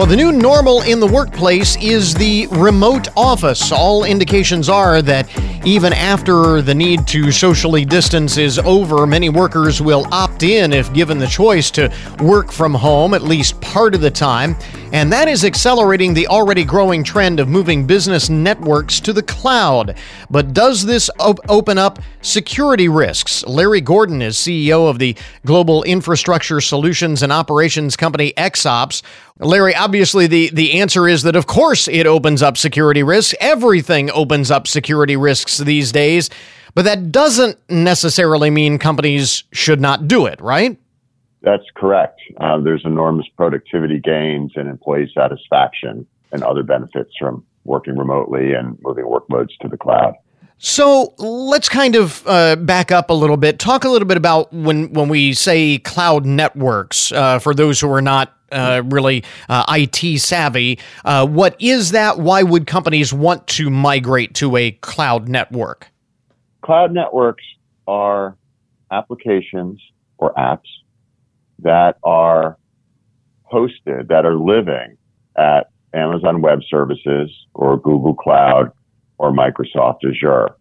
[0.00, 3.70] Well, the new normal in the workplace is the remote office.
[3.70, 5.28] All indications are that
[5.66, 10.90] even after the need to socially distance is over, many workers will opt in if
[10.94, 14.56] given the choice to work from home at least part of the time.
[14.94, 19.96] And that is accelerating the already growing trend of moving business networks to the cloud.
[20.30, 23.44] But does this op- open up security risks?
[23.46, 29.02] Larry Gordon is CEO of the global infrastructure solutions and operations company XOps.
[29.40, 33.34] Larry, obviously, the, the answer is that, of course, it opens up security risks.
[33.40, 36.28] Everything opens up security risks these days,
[36.74, 40.78] but that doesn't necessarily mean companies should not do it, right?
[41.42, 42.20] That's correct.
[42.38, 48.78] Uh, there's enormous productivity gains and employee satisfaction and other benefits from working remotely and
[48.82, 50.14] moving workloads to the cloud.
[50.58, 53.58] So let's kind of uh, back up a little bit.
[53.58, 57.10] Talk a little bit about when when we say cloud networks.
[57.12, 62.18] Uh, for those who are not uh, really uh, IT savvy, uh, what is that?
[62.18, 65.88] Why would companies want to migrate to a cloud network?
[66.62, 67.44] Cloud networks
[67.86, 68.36] are
[68.90, 69.80] applications
[70.18, 70.68] or apps
[71.60, 72.58] that are
[73.52, 74.96] hosted, that are living
[75.36, 78.70] at Amazon Web Services or Google Cloud
[79.18, 80.54] or Microsoft Azure.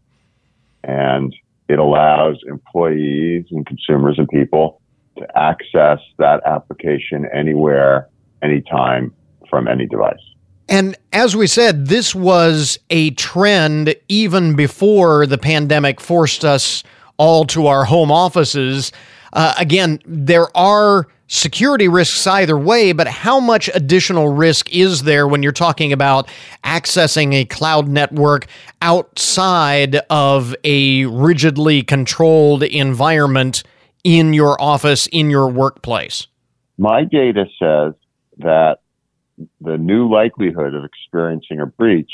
[0.83, 1.35] And
[1.67, 4.78] it allows employees and consumers and people
[5.19, 8.09] to access that application anywhere,
[8.41, 9.13] anytime
[9.49, 10.19] from any device.
[10.67, 16.83] And as we said, this was a trend even before the pandemic forced us
[17.17, 18.91] all to our home offices.
[19.33, 25.27] Uh, again, there are security risks either way, but how much additional risk is there
[25.27, 26.27] when you're talking about
[26.63, 28.47] accessing a cloud network
[28.81, 33.63] outside of a rigidly controlled environment
[34.03, 36.27] in your office, in your workplace?
[36.77, 37.93] My data says
[38.37, 38.79] that
[39.61, 42.11] the new likelihood of experiencing a breach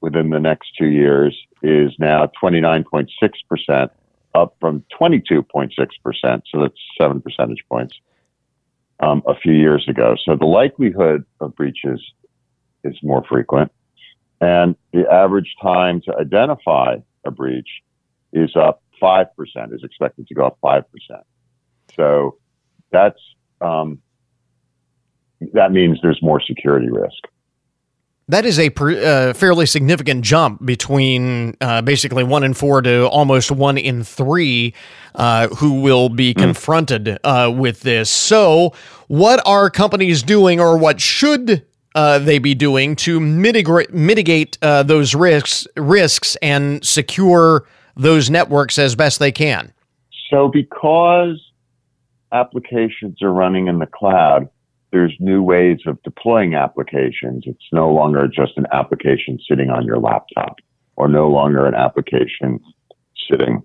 [0.00, 3.90] within the next two years is now 29.6%
[4.34, 5.72] up from 22.6%.
[6.22, 7.98] So that's seven percentage points
[9.00, 10.16] um, a few years ago.
[10.24, 12.00] So the likelihood of breaches
[12.84, 13.72] is more frequent.
[14.40, 17.68] And the average time to identify a breach
[18.32, 19.26] is up 5%,
[19.74, 20.84] is expected to go up 5%.
[21.96, 22.38] So
[22.90, 23.20] that's,
[23.60, 24.00] um,
[25.52, 27.24] that means there's more security risk.
[28.28, 33.50] That is a uh, fairly significant jump between uh, basically one in four to almost
[33.50, 34.72] one in three
[35.16, 36.38] uh, who will be mm.
[36.38, 38.08] confronted uh, with this.
[38.08, 38.72] So,
[39.08, 44.84] what are companies doing, or what should uh, they be doing to mitigate mitigate uh,
[44.84, 47.66] those risks risks and secure
[48.00, 49.72] those networks as best they can?
[50.30, 51.40] So, because
[52.32, 54.48] applications are running in the cloud
[54.92, 57.44] there's new ways of deploying applications.
[57.46, 60.56] It's no longer just an application sitting on your laptop
[60.96, 62.60] or no longer an application
[63.30, 63.62] sitting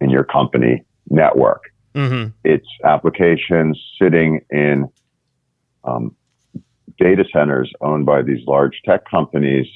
[0.00, 1.62] in your company network.
[1.94, 2.30] Mm-hmm.
[2.44, 4.88] It's applications sitting in
[5.84, 6.14] um,
[6.98, 9.66] data centers owned by these large tech companies,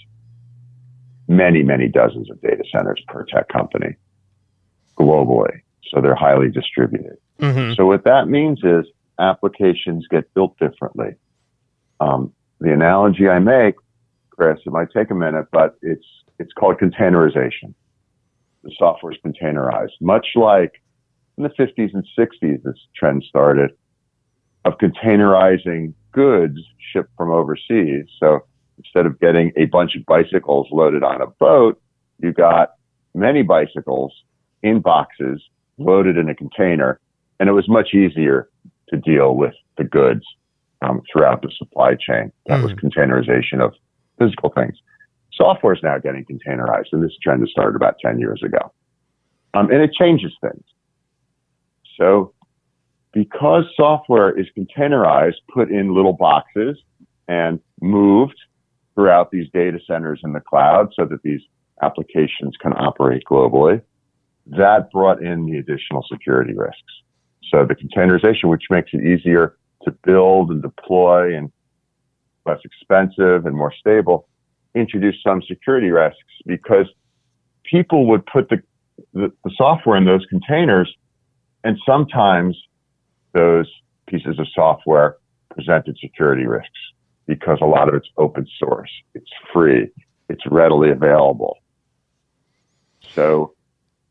[1.37, 3.97] many, many dozens of data centers per tech company
[4.99, 5.61] globally.
[5.91, 7.17] So they're highly distributed.
[7.41, 7.75] Mm-hmm.
[7.75, 8.87] So what that means is
[9.19, 11.15] applications get built differently.
[12.01, 13.75] Um, the analogy I make,
[14.31, 16.07] Chris, it might take a minute, but it's
[16.39, 17.75] it's called containerization.
[18.65, 20.83] The software is containerized, much like
[21.37, 23.73] in the 50s and 60s, this trend started
[24.65, 26.59] of containerizing goods
[26.93, 28.07] shipped from overseas.
[28.21, 28.45] So
[28.85, 31.81] instead of getting a bunch of bicycles loaded on a boat,
[32.19, 32.73] you got
[33.15, 34.13] many bicycles
[34.63, 35.43] in boxes
[35.79, 37.01] loaded in a container,
[37.41, 38.49] and it was much easier
[38.89, 40.25] to deal with the goods
[40.83, 42.33] um, throughout the supply chain.
[42.47, 42.65] That mm.
[42.65, 43.75] was containerization of
[44.19, 44.77] physical things.
[45.33, 48.73] Software is now getting containerized, and this trend has started about 10 years ago.
[49.55, 50.65] Um, and it changes things.
[51.99, 52.35] So,
[53.13, 56.79] because software is containerized, put in little boxes,
[57.29, 58.39] and moved
[58.95, 61.41] throughout these data centers in the cloud so that these
[61.83, 63.81] applications can operate globally,
[64.47, 66.81] that brought in the additional security risks.
[67.51, 71.51] So the containerization, which makes it easier to build and deploy and
[72.47, 74.29] less expensive and more stable,
[74.75, 76.87] introduced some security risks because
[77.65, 78.63] people would put the,
[79.13, 80.93] the, the software in those containers
[81.65, 82.57] and sometimes
[83.33, 83.71] those
[84.07, 85.17] pieces of software
[85.51, 86.71] presented security risks
[87.27, 88.91] because a lot of it's open source.
[89.15, 89.91] It's free.
[90.29, 91.59] It's readily available.
[93.15, 93.55] So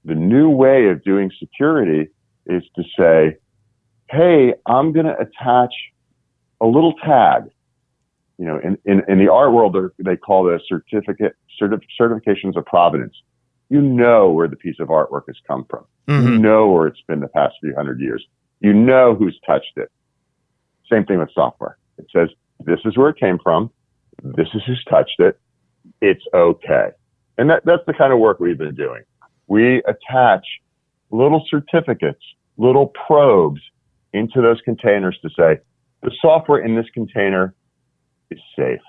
[0.06, 2.10] the new way of doing security
[2.45, 3.38] is to say,
[4.10, 5.74] hey, I'm going to attach
[6.60, 7.43] a little tag.
[8.38, 12.65] You know, in, in, in the art world, they call this certificate certif- certifications of
[12.65, 13.15] provenance.
[13.69, 15.86] You know where the piece of artwork has come from.
[16.08, 16.28] Mm-hmm.
[16.28, 18.26] You know where it's been the past few hundred years.
[18.60, 19.91] You know who's touched it.
[20.91, 21.78] Same thing with software.
[21.97, 22.30] It says
[22.65, 23.71] this is where it came from.
[24.24, 25.39] This is who's touched it.
[26.02, 26.89] It's okay.
[27.38, 29.02] And that, that's the kind of work we've been doing.
[29.47, 30.45] We attach
[31.10, 32.24] little certificates,
[32.58, 33.62] little probes
[34.13, 35.60] into those containers to say
[36.02, 37.54] the software in this container
[38.30, 38.82] is safe.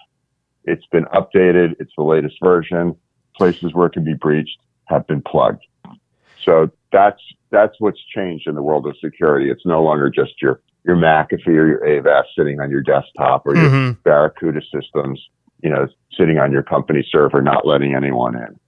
[0.65, 1.77] It's been updated.
[1.81, 2.97] It's the latest version.
[3.37, 5.65] Places where it can be breached have been plugged.
[6.45, 9.51] So that's that's what's changed in the world of security.
[9.51, 13.55] It's no longer just your your McAfee or your Avast sitting on your desktop or
[13.55, 13.75] mm-hmm.
[13.75, 15.21] your Barracuda systems,
[15.62, 15.87] you know,
[16.18, 18.59] sitting on your company server, not letting anyone in.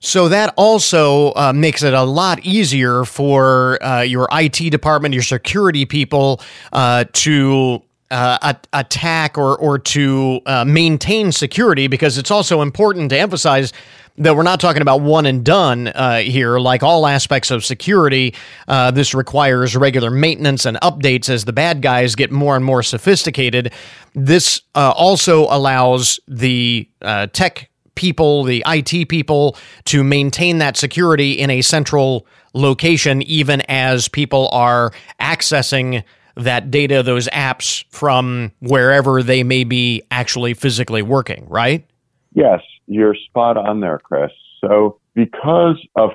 [0.00, 5.22] So that also uh, makes it a lot easier for uh, your IT department, your
[5.22, 6.40] security people
[6.72, 13.18] uh, to uh, attack or or to uh, maintain security because it's also important to
[13.18, 13.72] emphasize
[14.18, 16.58] that we're not talking about one and done uh, here.
[16.58, 18.34] Like all aspects of security,
[18.68, 22.82] uh, this requires regular maintenance and updates as the bad guys get more and more
[22.82, 23.72] sophisticated.
[24.14, 31.32] This uh, also allows the uh, tech people, the IT people, to maintain that security
[31.32, 36.04] in a central location, even as people are accessing
[36.36, 41.86] that data, those apps from wherever they may be actually physically working, right?
[42.36, 44.30] Yes, you're spot on there, Chris.
[44.60, 46.10] So, because of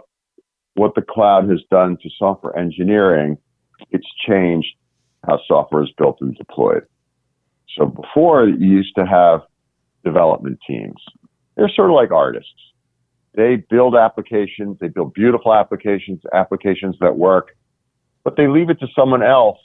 [0.76, 3.38] what the cloud has done to software engineering,
[3.90, 4.70] it's changed
[5.28, 6.84] how software is built and deployed.
[7.76, 9.42] So, before you used to have
[10.06, 11.02] development teams
[11.56, 12.50] they're sort of like artists.
[13.36, 17.56] They build applications, they build beautiful applications, applications that work,
[18.24, 19.60] but they leave it to someone else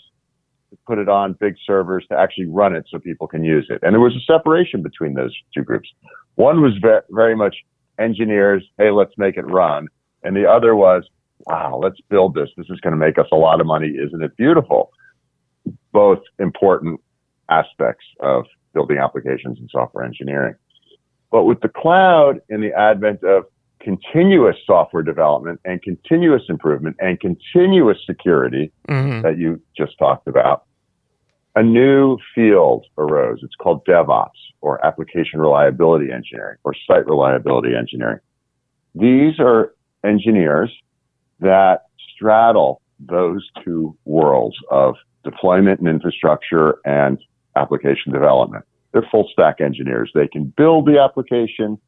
[0.87, 3.81] put it on big servers to actually run it so people can use it.
[3.83, 5.89] And there was a separation between those two groups.
[6.37, 7.57] One was ve- very much
[7.99, 9.89] engineers, hey, let's make it run.
[10.23, 11.05] And the other was,
[11.47, 12.51] wow, let's build this.
[12.57, 13.89] This is going to make us a lot of money.
[13.89, 14.93] Isn't it beautiful?
[15.93, 17.01] Both important
[17.49, 20.55] aspects of building applications and software engineering.
[21.31, 23.45] But with the cloud and the advent of
[23.87, 29.23] continuous software development and continuous improvement and continuous security mm-hmm.
[29.23, 30.65] that you just talked about,
[31.55, 33.39] a new field arose.
[33.45, 38.19] It's called DevOps or application reliability engineering or site reliability engineering.
[38.97, 39.73] These are
[40.05, 40.73] engineers
[41.39, 47.19] that straddle those two worlds of deployment and infrastructure and
[47.55, 48.65] application development.
[48.93, 50.11] They're full stack engineers.
[50.13, 51.79] They can build the application.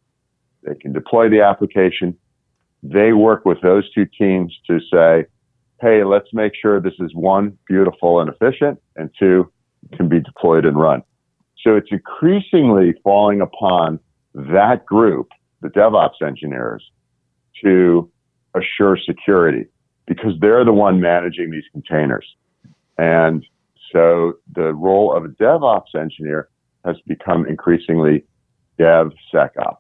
[0.63, 2.17] They can deploy the application.
[2.83, 5.27] They work with those two teams to say,
[5.81, 9.51] hey, let's make sure this is one, beautiful and efficient, and two,
[9.97, 11.03] can be deployed and run.
[11.63, 14.01] So it's increasingly falling upon
[14.35, 15.29] that group,
[15.61, 16.85] the DevOps engineers,
[17.63, 18.11] to
[18.55, 19.67] assure security
[20.07, 22.27] because they're the one managing these containers.
[22.97, 23.45] And
[23.93, 26.49] so the role of a DevOps engineer
[26.85, 28.25] has become increasingly
[28.79, 29.77] DevSecOps,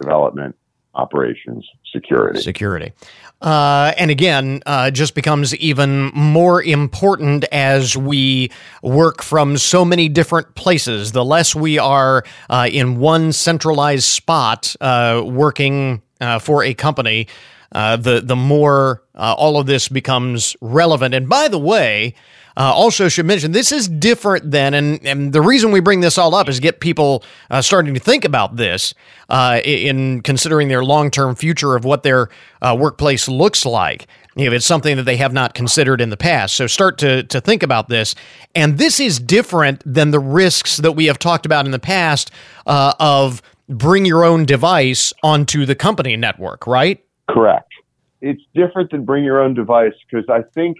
[0.00, 0.56] development,
[0.94, 2.40] operations, security.
[2.40, 2.92] Security.
[3.40, 8.50] Uh, and again, uh, just becomes even more important as we
[8.82, 11.12] work from so many different places.
[11.12, 17.28] The less we are uh, in one centralized spot uh, working uh, for a company,
[17.72, 21.14] uh, the the more all of this becomes relevant.
[21.14, 22.14] And by the way,
[22.56, 26.18] uh, also, should mention this is different than, and, and the reason we bring this
[26.18, 28.92] all up is get people uh, starting to think about this
[29.28, 32.28] uh, in considering their long term future of what their
[32.60, 34.06] uh, workplace looks like.
[34.36, 36.54] If it's something that they have not considered in the past.
[36.54, 38.14] So start to, to think about this.
[38.54, 42.30] And this is different than the risks that we have talked about in the past
[42.66, 47.04] uh, of bring your own device onto the company network, right?
[47.32, 47.72] Correct.
[48.20, 50.76] It's different than bring your own device because I think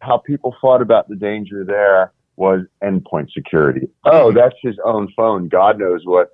[0.00, 3.88] how people thought about the danger there was endpoint security.
[4.04, 4.36] Oh, mm-hmm.
[4.36, 5.48] that's his own phone.
[5.48, 6.28] God knows what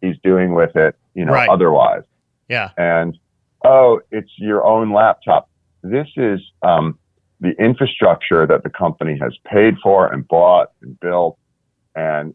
[0.00, 1.48] he's doing with it, you know, right.
[1.48, 2.04] otherwise.
[2.48, 2.70] Yeah.
[2.76, 3.18] And
[3.64, 5.48] oh, it's your own laptop.
[5.82, 6.98] This is um,
[7.40, 11.38] the infrastructure that the company has paid for and bought and built
[11.94, 12.34] and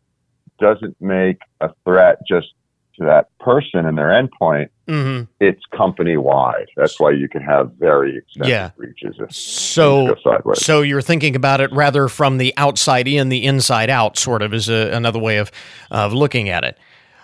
[0.59, 2.53] doesn't make a threat just
[2.97, 5.23] to that person and their endpoint, mm-hmm.
[5.39, 6.67] it's company wide.
[6.75, 8.71] That's why you can have very extensive yeah.
[8.77, 9.15] breaches.
[9.29, 10.15] so,
[10.53, 14.53] so you're thinking about it rather from the outside in, the inside out, sort of,
[14.53, 15.51] is a, another way of
[15.91, 16.77] of looking at it.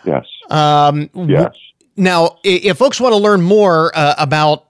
[0.06, 0.26] Yes.
[0.50, 1.54] Um, yes.
[1.96, 4.66] now, if folks want to learn more uh, about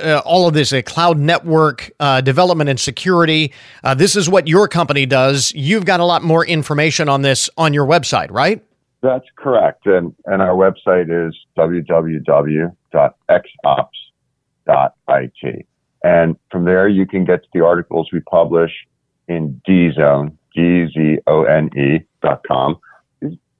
[0.00, 3.52] uh, all of this uh, cloud network uh, development and security.
[3.82, 5.52] Uh, this is what your company does.
[5.54, 8.62] You've got a lot more information on this on your website, right?
[9.04, 9.84] That's correct.
[9.84, 12.76] And, and our website is www.xops.it.
[16.02, 18.72] And from there, you can get to the articles we publish
[19.28, 22.78] in dzone, D-Z-O-N-E dot com.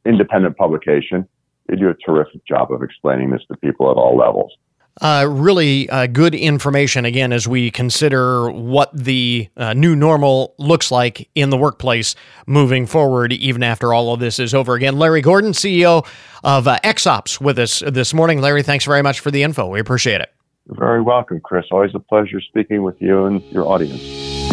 [0.07, 1.29] Independent publication.
[1.69, 4.57] They do a terrific job of explaining this to people at all levels.
[5.01, 10.91] Uh, really uh, good information again as we consider what the uh, new normal looks
[10.93, 12.15] like in the workplace
[12.47, 14.75] moving forward, even after all of this is over.
[14.75, 16.07] Again, Larry Gordon, CEO
[16.45, 18.41] of uh, XOps, with us this morning.
[18.41, 19.67] Larry, thanks very much for the info.
[19.67, 20.33] We appreciate it.
[20.67, 21.67] You're very welcome, Chris.
[21.73, 24.44] Always a pleasure speaking with you and your audience.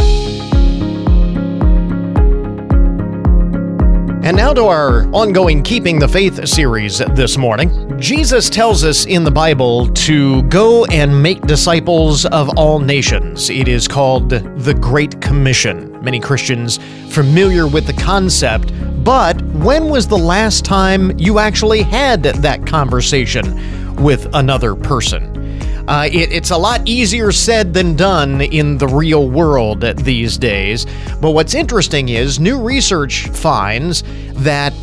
[4.24, 8.00] And now to our ongoing Keeping the Faith series this morning.
[8.00, 13.50] Jesus tells us in the Bible to go and make disciples of all nations.
[13.50, 16.00] It is called the Great Commission.
[16.04, 16.78] Many Christians
[17.10, 18.72] familiar with the concept,
[19.04, 25.41] but when was the last time you actually had that conversation with another person?
[25.88, 30.86] Uh, it, it's a lot easier said than done in the real world these days.
[31.20, 34.74] But what's interesting is new research finds that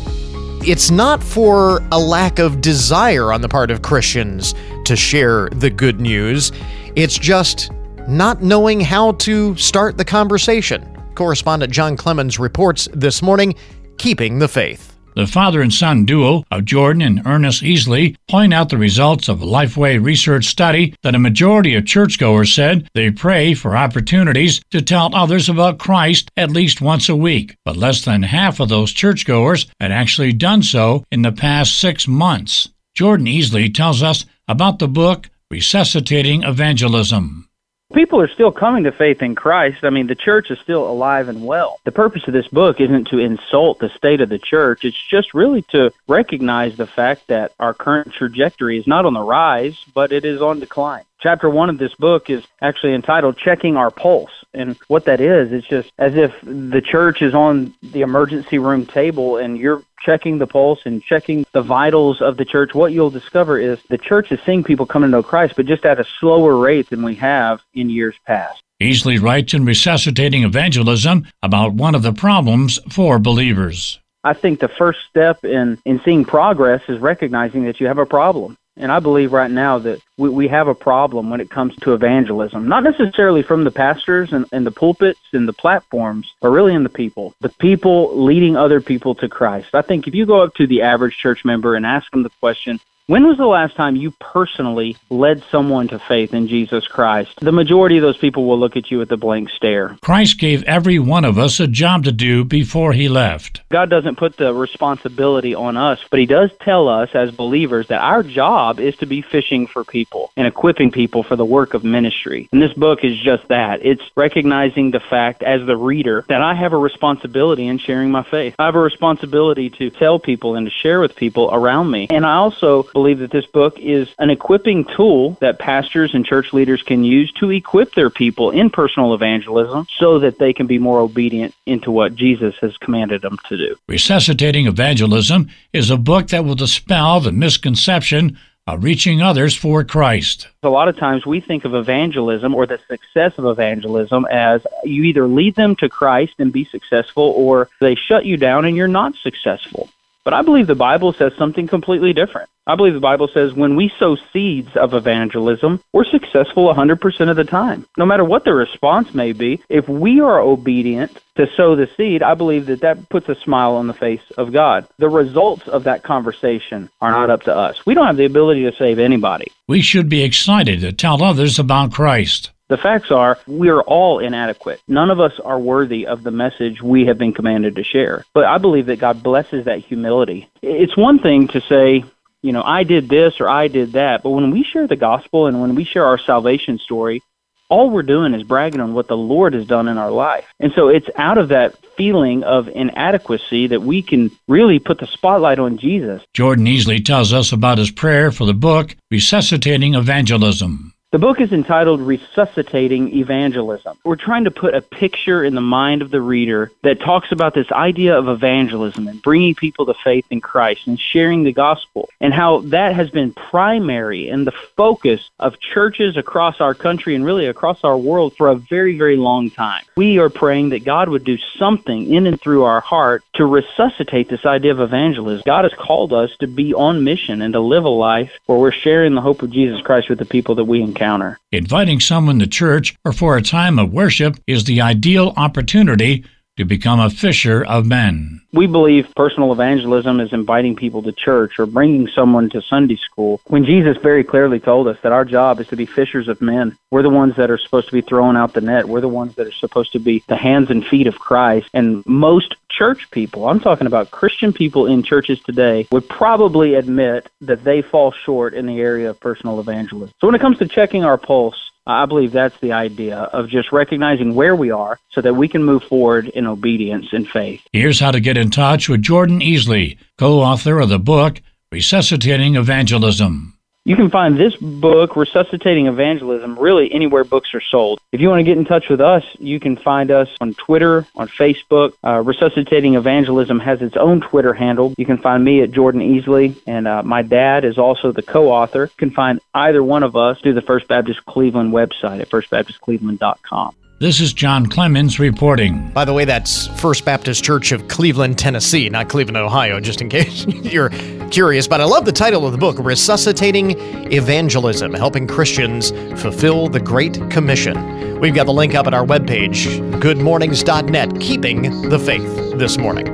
[0.61, 4.53] it's not for a lack of desire on the part of Christians
[4.85, 6.51] to share the good news,
[6.95, 7.71] it's just
[8.07, 10.85] not knowing how to start the conversation.
[11.15, 13.55] Correspondent John Clemens reports this morning
[13.97, 14.88] Keeping the Faith.
[15.19, 19.41] The father and son duo of Jordan and Ernest Easley point out the results of
[19.41, 24.81] a Lifeway research study that a majority of churchgoers said they pray for opportunities to
[24.81, 28.93] tell others about Christ at least once a week, but less than half of those
[28.93, 32.69] churchgoers had actually done so in the past six months.
[32.95, 37.48] Jordan Easley tells us about the book Resuscitating Evangelism.
[37.91, 39.83] People are still coming to faith in Christ.
[39.83, 41.79] I mean, the church is still alive and well.
[41.85, 44.85] The purpose of this book isn't to insult the state of the church.
[44.85, 49.23] It's just really to recognize the fact that our current trajectory is not on the
[49.23, 51.03] rise, but it is on decline.
[51.19, 54.31] Chapter one of this book is actually entitled Checking Our Pulse.
[54.53, 58.85] And what that is, it's just as if the church is on the emergency room
[58.85, 62.73] table and you're checking the pulse and checking the vitals of the church.
[62.73, 65.85] What you'll discover is the church is seeing people come to know Christ, but just
[65.85, 68.61] at a slower rate than we have in years past.
[68.81, 73.99] Easley writes in Resuscitating Evangelism about one of the problems for believers.
[74.23, 78.05] I think the first step in, in seeing progress is recognizing that you have a
[78.05, 78.57] problem.
[78.79, 81.93] And I believe right now that we, we have a problem when it comes to
[81.93, 86.73] evangelism, not necessarily from the pastors and, and the pulpits and the platforms, but really
[86.73, 89.75] in the people, the people leading other people to Christ.
[89.75, 92.31] I think if you go up to the average church member and ask them the
[92.39, 97.39] question, when was the last time you personally led someone to faith in Jesus Christ?
[97.39, 99.97] The majority of those people will look at you with a blank stare.
[100.01, 103.67] Christ gave every one of us a job to do before he left.
[103.69, 107.99] God doesn't put the responsibility on us, but he does tell us as believers that
[107.99, 111.83] our job is to be fishing for people and equipping people for the work of
[111.83, 112.47] ministry.
[112.51, 113.83] And this book is just that.
[113.83, 118.21] It's recognizing the fact as the reader that I have a responsibility in sharing my
[118.21, 118.53] faith.
[118.59, 122.05] I have a responsibility to tell people and to share with people around me.
[122.11, 126.51] And I also believe that this book is an equipping tool that pastors and church
[126.51, 130.77] leaders can use to equip their people in personal evangelism so that they can be
[130.77, 133.77] more obedient into what Jesus has commanded them to do.
[133.87, 138.37] Resuscitating Evangelism is a book that will dispel the misconception
[138.67, 140.49] of reaching others for Christ.
[140.61, 145.03] A lot of times we think of evangelism or the success of evangelism as you
[145.03, 148.89] either lead them to Christ and be successful or they shut you down and you're
[148.89, 149.89] not successful.
[150.23, 152.49] But I believe the Bible says something completely different.
[152.67, 157.35] I believe the Bible says when we sow seeds of evangelism, we're successful 100% of
[157.35, 157.87] the time.
[157.97, 162.21] No matter what the response may be, if we are obedient to sow the seed,
[162.21, 164.87] I believe that that puts a smile on the face of God.
[164.99, 167.85] The results of that conversation are not up to us.
[167.85, 169.51] We don't have the ability to save anybody.
[169.67, 172.51] We should be excited to tell others about Christ.
[172.69, 174.79] The facts are we are all inadequate.
[174.87, 178.25] None of us are worthy of the message we have been commanded to share.
[178.31, 180.47] But I believe that God blesses that humility.
[180.61, 182.03] It's one thing to say,
[182.43, 185.47] you know, I did this or I did that, but when we share the gospel
[185.47, 187.23] and when we share our salvation story,
[187.69, 190.45] all we're doing is bragging on what the Lord has done in our life.
[190.59, 195.07] And so it's out of that feeling of inadequacy that we can really put the
[195.07, 196.23] spotlight on Jesus.
[196.33, 200.93] Jordan Easley tells us about his prayer for the book, Resuscitating Evangelism.
[201.11, 203.97] The book is entitled Resuscitating Evangelism.
[204.03, 207.55] We're trying to put a picture in the mind of the reader that talks about
[207.55, 212.09] this idea of evangelism and bringing people to faith in Christ and sharing the gospel
[212.21, 217.25] and how that has been primary and the focus of churches across our country and
[217.25, 219.81] really across our world for a very, very long time.
[219.95, 224.29] We are praying that God would do something in and through our heart to resuscitate
[224.29, 225.41] this idea of evangelism.
[225.43, 228.71] God has called us to be on mission and to live a life where we're
[228.71, 231.37] sharing the hope of Jesus Christ with the people that we encounter encounter.
[231.51, 236.25] Inviting someone to church or for a time of worship is the ideal opportunity
[236.59, 238.41] to become a fisher of men.
[238.51, 243.39] We believe personal evangelism is inviting people to church or bringing someone to Sunday school.
[243.47, 246.77] When Jesus very clearly told us that our job is to be fishers of men,
[246.91, 248.89] we're the ones that are supposed to be throwing out the net.
[248.89, 251.69] We're the ones that are supposed to be the hands and feet of Christ.
[251.73, 257.29] And most church people, I'm talking about Christian people in churches today, would probably admit
[257.41, 260.13] that they fall short in the area of personal evangelism.
[260.19, 263.71] So when it comes to checking our pulse, I believe that's the idea of just
[263.71, 267.61] recognizing where we are so that we can move forward in obedience and faith.
[267.73, 272.55] Here's how to get in touch with Jordan Easley, co author of the book Resuscitating
[272.55, 273.58] Evangelism.
[273.85, 277.99] You can find this book, Resuscitating Evangelism, really anywhere books are sold.
[278.11, 281.07] If you want to get in touch with us, you can find us on Twitter,
[281.15, 281.93] on Facebook.
[282.03, 284.93] Uh, Resuscitating Evangelism has its own Twitter handle.
[284.97, 288.83] You can find me at Jordan Easley, and uh, my dad is also the co-author.
[288.83, 293.75] You can find either one of us through the First Baptist Cleveland website at firstbaptistcleveland.com.
[293.99, 295.89] This is John Clemens reporting.
[295.89, 300.07] By the way, that's First Baptist Church of Cleveland, Tennessee, not Cleveland, Ohio, just in
[300.07, 300.87] case you're
[301.31, 301.67] curious.
[301.67, 303.71] But I love the title of the book Resuscitating
[304.13, 305.91] Evangelism, helping Christians
[306.21, 308.21] fulfill the Great Commission.
[308.21, 309.65] We've got the link up at our webpage,
[309.99, 313.05] goodmornings.net, keeping the faith this morning.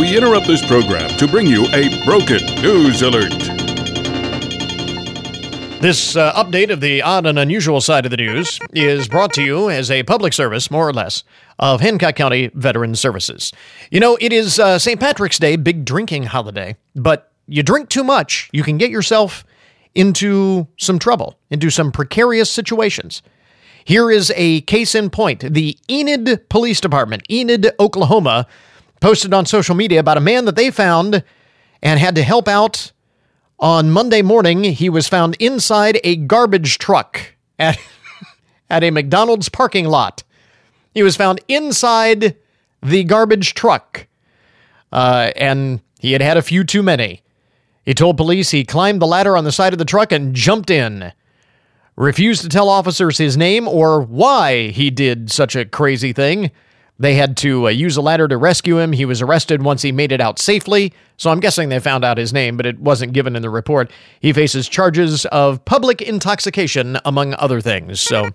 [0.00, 3.49] We interrupt this program to bring you a broken news alert.
[5.80, 9.42] This uh, update of the odd and unusual side of the news is brought to
[9.42, 11.24] you as a public service, more or less,
[11.58, 13.50] of Hancock County Veteran Services.
[13.90, 15.00] You know, it is uh, St.
[15.00, 19.42] Patrick's Day, big drinking holiday, but you drink too much, you can get yourself
[19.94, 23.22] into some trouble, into some precarious situations.
[23.82, 25.40] Here is a case in point.
[25.40, 28.46] The Enid Police Department, Enid, Oklahoma,
[29.00, 31.24] posted on social media about a man that they found
[31.82, 32.92] and had to help out
[33.60, 37.78] On Monday morning, he was found inside a garbage truck at,
[38.70, 40.22] at a McDonald's parking lot.
[40.94, 42.36] He was found inside
[42.82, 44.06] the garbage truck,
[44.92, 47.22] uh, and he had had a few too many.
[47.84, 50.70] He told police he climbed the ladder on the side of the truck and jumped
[50.70, 51.12] in.
[51.96, 56.50] Refused to tell officers his name or why he did such a crazy thing.
[57.00, 58.92] They had to uh, use a ladder to rescue him.
[58.92, 60.92] He was arrested once he made it out safely.
[61.16, 63.90] So I'm guessing they found out his name, but it wasn't given in the report.
[64.20, 68.02] He faces charges of public intoxication, among other things.
[68.02, 68.28] So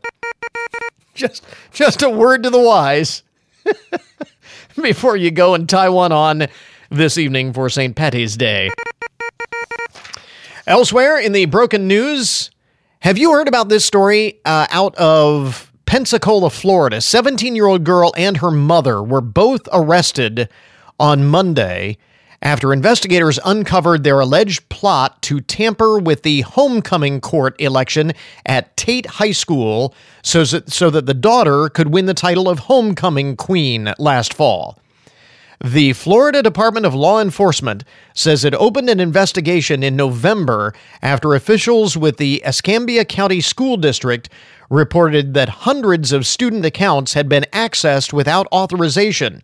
[1.14, 3.22] just just a word to the wise
[4.82, 6.48] before you go and tie one on
[6.90, 7.96] this evening for St.
[7.96, 8.72] Patty's Day.
[10.66, 12.50] Elsewhere in the broken news,
[13.02, 17.00] have you heard about this story uh, out of Pensacola, Florida?
[17.00, 20.50] 17 year old girl and her mother were both arrested
[21.00, 21.98] on Monday
[22.42, 28.12] after investigators uncovered their alleged plot to tamper with the homecoming court election
[28.46, 33.38] at Tate High School so, so that the daughter could win the title of homecoming
[33.38, 34.78] queen last fall.
[35.64, 41.98] The Florida Department of Law Enforcement says it opened an investigation in November after officials
[41.98, 44.28] with the Escambia County School District
[44.70, 49.42] reported that hundreds of student accounts had been accessed without authorization.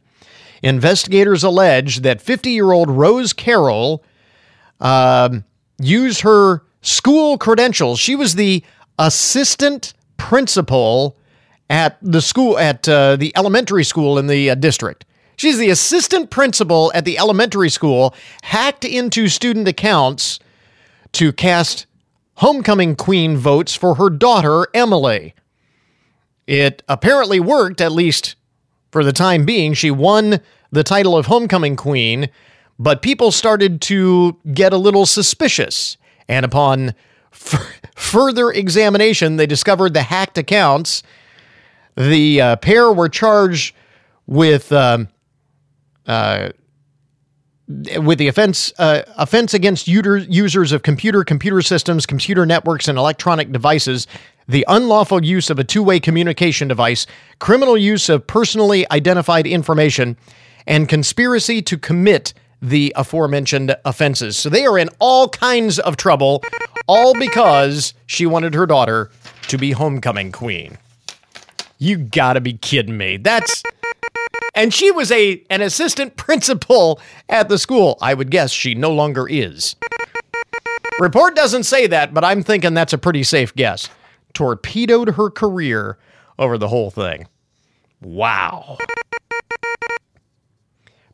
[0.64, 4.04] Investigators allege that 50 year old Rose Carroll
[4.80, 5.40] uh,
[5.80, 8.00] used her school credentials.
[8.00, 8.64] She was the
[9.00, 11.18] assistant principal
[11.70, 15.06] at the school, at uh, the elementary school in the uh, district.
[15.38, 18.14] She's the assistant principal at the elementary school,
[18.44, 20.40] hacked into student accounts
[21.14, 21.88] to cast
[22.42, 25.36] homecoming queen votes for her daughter, Emily.
[26.48, 28.36] It apparently worked, at least
[28.92, 29.76] for the time being.
[29.76, 32.32] She won the title of homecoming queen,
[32.80, 35.98] but people started to get a little suspicious.
[36.28, 36.96] And upon
[37.32, 41.04] f- further examination, they discovered the hacked accounts.
[41.96, 43.76] The uh, pair were charged
[44.26, 44.72] with.
[44.72, 45.10] Um,
[46.08, 46.50] uh,
[47.98, 52.98] with the offense uh, offense against user, users of computer, computer systems, computer networks, and
[52.98, 54.08] electronic devices,
[54.48, 57.06] the unlawful use of a two-way communication device,
[57.40, 60.18] criminal use of personally identified information,
[60.68, 64.38] and conspiracy to commit the aforementioned offenses.
[64.38, 66.44] So they are in all kinds of trouble,
[66.88, 69.10] all because she wanted her daughter
[69.48, 70.78] to be homecoming queen.
[71.80, 73.18] You gotta be kidding me.
[73.18, 73.64] That's
[74.54, 77.00] and she was a an assistant principal
[77.30, 77.98] at the school.
[78.02, 79.76] I would guess she no longer is.
[81.00, 83.90] Report doesn't say that, but I'm thinking that's a pretty safe guess.
[84.34, 85.98] Torpedoed her career
[86.38, 87.28] over the whole thing.
[88.02, 88.78] Wow.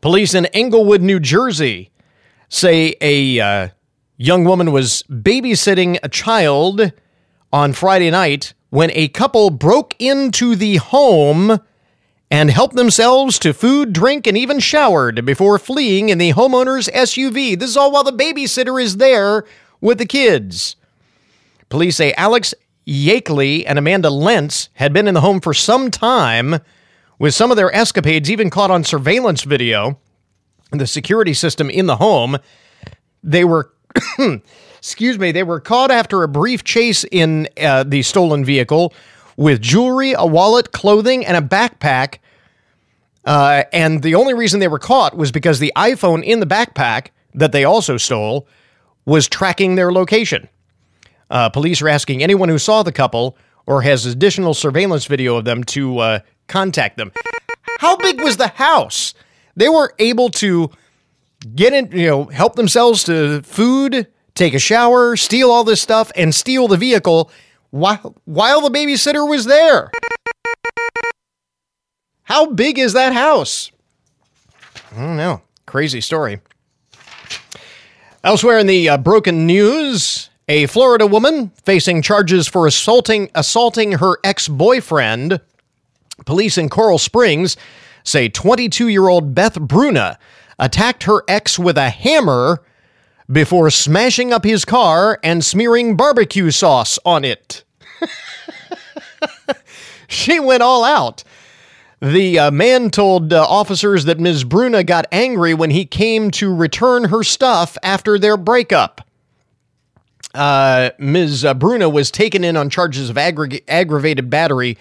[0.02, 1.92] Police in Englewood, New Jersey
[2.50, 3.70] say a uh,
[4.18, 6.92] young woman was babysitting a child
[7.52, 11.60] on Friday night when a couple broke into the home
[12.30, 17.57] and helped themselves to food, drink, and even showered before fleeing in the homeowner's SUV.
[17.57, 19.45] This is all while the babysitter is there
[19.80, 20.75] with the kids.
[21.69, 22.53] Police say Alex
[22.86, 26.59] Yakeley and Amanda Lentz had been in the home for some time,
[27.19, 29.99] with some of their escapades even caught on surveillance video.
[30.71, 32.38] The security system in the home.
[33.23, 33.73] They were,
[34.78, 38.93] excuse me, they were caught after a brief chase in uh, the stolen vehicle
[39.38, 42.18] with jewelry, a wallet, clothing, and a backpack.
[43.24, 47.10] Uh, and the only reason they were caught was because the iPhone in the backpack
[47.34, 48.48] that they also stole
[49.06, 50.50] was tracking their location.
[51.30, 55.46] Uh, police are asking anyone who saw the couple or has additional surveillance video of
[55.46, 57.12] them to uh, contact them.
[57.80, 59.14] How big was the house?
[59.56, 60.72] They were able to
[61.54, 66.12] get in, you know, help themselves to food, take a shower, steal all this stuff,
[66.16, 67.30] and steal the vehicle
[67.72, 69.91] while while the babysitter was there.
[72.24, 73.72] How big is that house?
[74.95, 75.41] I don't know.
[75.65, 76.39] Crazy story.
[78.24, 84.18] Elsewhere in the uh, broken news, a Florida woman facing charges for assaulting assaulting her
[84.24, 85.39] ex-boyfriend.
[86.26, 87.55] Police in Coral Springs
[88.03, 90.18] say 22-year-old Beth Bruna
[90.59, 92.63] attacked her ex with a hammer
[93.32, 97.63] before smashing up his car and smearing barbecue sauce on it.
[100.07, 101.23] she went all out.
[101.99, 104.43] The uh, man told uh, officers that Ms.
[104.43, 109.01] Bruna got angry when he came to return her stuff after their breakup.
[110.34, 111.43] Uh, Ms.
[111.43, 114.78] Uh, Bruna was taken in on charges of aggra- aggravated battery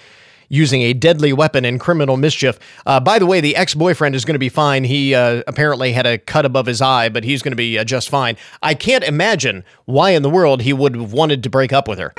[0.49, 2.59] using a deadly weapon in criminal mischief.
[2.85, 4.85] Uh, by the way, the ex boyfriend is going to be fine.
[4.85, 7.85] He uh, apparently had a cut above his eye, but he's going to be uh,
[7.85, 8.37] just fine.
[8.63, 11.99] I can't imagine why in the world he would have wanted to break up with
[11.99, 12.15] her.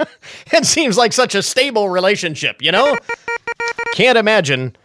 [0.52, 2.96] it seems like such a stable relationship, you know?
[3.94, 4.76] Can't imagine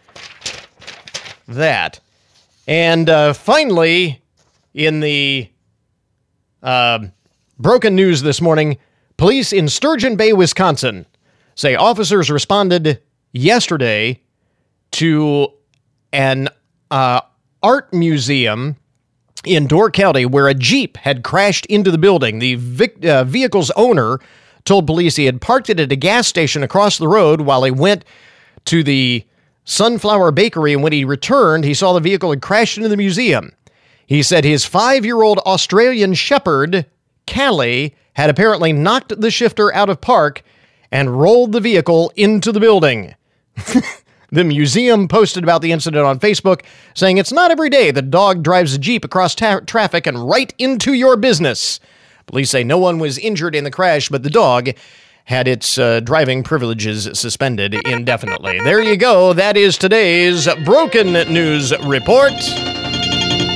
[1.46, 2.00] that.
[2.66, 4.20] And uh, finally,
[4.74, 5.48] in the
[6.62, 7.06] uh,
[7.58, 8.78] broken news this morning,
[9.16, 11.06] police in Sturgeon Bay, Wisconsin
[11.58, 13.02] say officers responded
[13.32, 14.20] yesterday
[14.92, 15.48] to
[16.12, 16.48] an
[16.90, 17.20] uh,
[17.62, 18.76] art museum
[19.44, 22.38] in Door County where a Jeep had crashed into the building.
[22.38, 24.20] The vic- uh, vehicle's owner
[24.64, 27.72] told police he had parked it at a gas station across the road while he
[27.72, 28.04] went
[28.66, 29.24] to the
[29.64, 33.52] Sunflower Bakery, and when he returned, he saw the vehicle had crashed into the museum.
[34.06, 36.86] He said his five year old Australian Shepherd,
[37.26, 40.42] Callie, had apparently knocked the shifter out of park
[40.90, 43.14] and rolled the vehicle into the building.
[44.30, 46.62] the museum posted about the incident on Facebook,
[46.94, 50.52] saying it's not every day the dog drives a Jeep across ta- traffic and right
[50.58, 51.80] into your business.
[52.26, 54.70] Police say no one was injured in the crash, but the dog
[55.24, 58.60] had its uh, driving privileges suspended indefinitely.
[58.60, 59.34] There you go.
[59.34, 62.32] That is today's Broken News Report.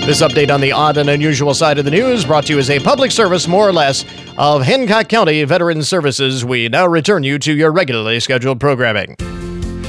[0.05, 2.70] This update on the odd and unusual side of the news brought to you as
[2.70, 4.05] a public service, more or less,
[4.36, 6.44] of Hancock County Veterans Services.
[6.44, 9.14] We now return you to your regularly scheduled programming.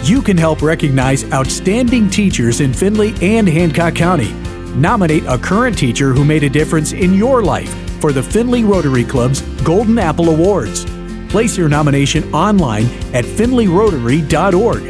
[0.03, 4.31] You can help recognize outstanding teachers in Findlay and Hancock County.
[4.75, 9.03] Nominate a current teacher who made a difference in your life for the Findlay Rotary
[9.03, 10.85] Club's Golden Apple Awards.
[11.27, 12.85] Place your nomination online
[13.15, 14.83] at findlayrotary.org.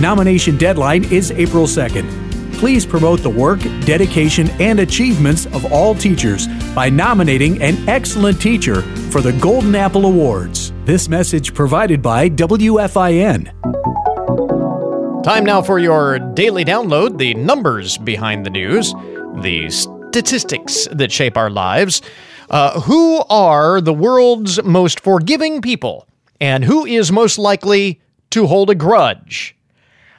[0.00, 2.31] Nomination deadline is April 2nd.
[2.62, 6.46] Please promote the work, dedication, and achievements of all teachers
[6.76, 10.72] by nominating an excellent teacher for the Golden Apple Awards.
[10.84, 13.50] This message provided by WFIN.
[15.24, 18.94] Time now for your daily download the numbers behind the news,
[19.40, 22.00] the statistics that shape our lives.
[22.48, 26.06] Uh, who are the world's most forgiving people,
[26.40, 28.00] and who is most likely
[28.30, 29.56] to hold a grudge?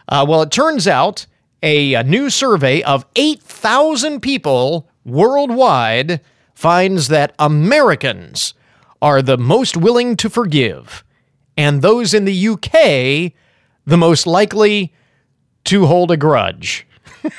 [0.10, 1.26] Uh, well, it turns out
[1.64, 6.20] a, a new survey of 8,000 people worldwide
[6.54, 8.54] finds that Americans
[9.02, 11.04] are the most willing to forgive,
[11.58, 13.34] and those in the UK
[13.86, 14.94] the most likely
[15.66, 16.86] to hold a grudge.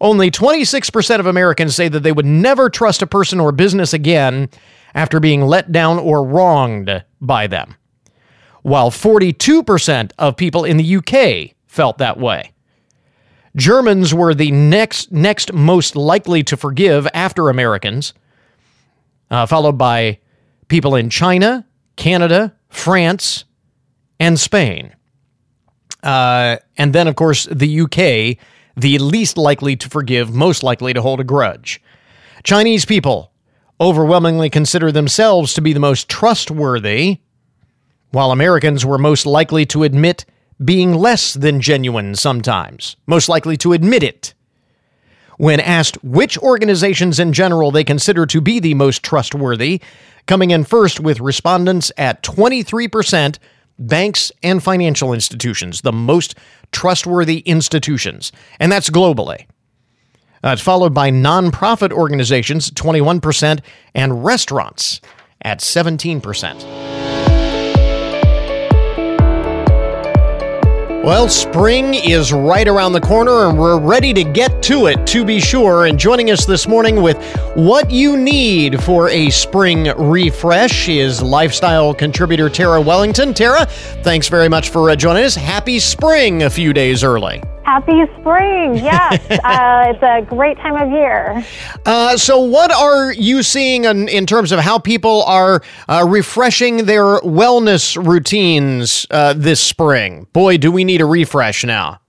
[0.00, 4.48] Only 26% of Americans say that they would never trust a person or business again
[4.94, 7.76] after being let down or wronged by them,
[8.62, 12.51] while 42% of people in the UK felt that way.
[13.56, 18.14] Germans were the next next most likely to forgive after Americans,
[19.30, 20.18] uh, followed by
[20.68, 23.44] people in China, Canada, France,
[24.18, 24.94] and Spain.
[26.02, 28.38] Uh, and then, of course, the UK
[28.76, 31.80] the least likely to forgive, most likely to hold a grudge.
[32.42, 33.32] Chinese people
[33.80, 37.18] overwhelmingly consider themselves to be the most trustworthy,
[38.10, 40.24] while Americans were most likely to admit
[40.64, 44.34] being less than genuine sometimes, most likely to admit it.
[45.38, 49.80] When asked which organizations in general they consider to be the most trustworthy,
[50.26, 53.38] coming in first with respondents at 23%,
[53.78, 56.34] banks and financial institutions, the most
[56.70, 59.46] trustworthy institutions, and that's globally.
[60.44, 63.60] Uh, it's followed by nonprofit organizations, 21%,
[63.94, 65.00] and restaurants
[65.42, 67.41] at 17%.
[71.02, 75.24] Well, spring is right around the corner, and we're ready to get to it, to
[75.24, 75.86] be sure.
[75.86, 77.20] And joining us this morning with
[77.56, 83.34] what you need for a spring refresh is lifestyle contributor Tara Wellington.
[83.34, 85.34] Tara, thanks very much for uh, joining us.
[85.34, 87.42] Happy spring a few days early.
[87.72, 88.76] Happy spring.
[88.82, 89.30] Yes.
[89.30, 91.42] uh, it's a great time of year.
[91.86, 96.84] Uh, so, what are you seeing in, in terms of how people are uh, refreshing
[96.84, 100.26] their wellness routines uh, this spring?
[100.32, 102.00] Boy, do we need a refresh now.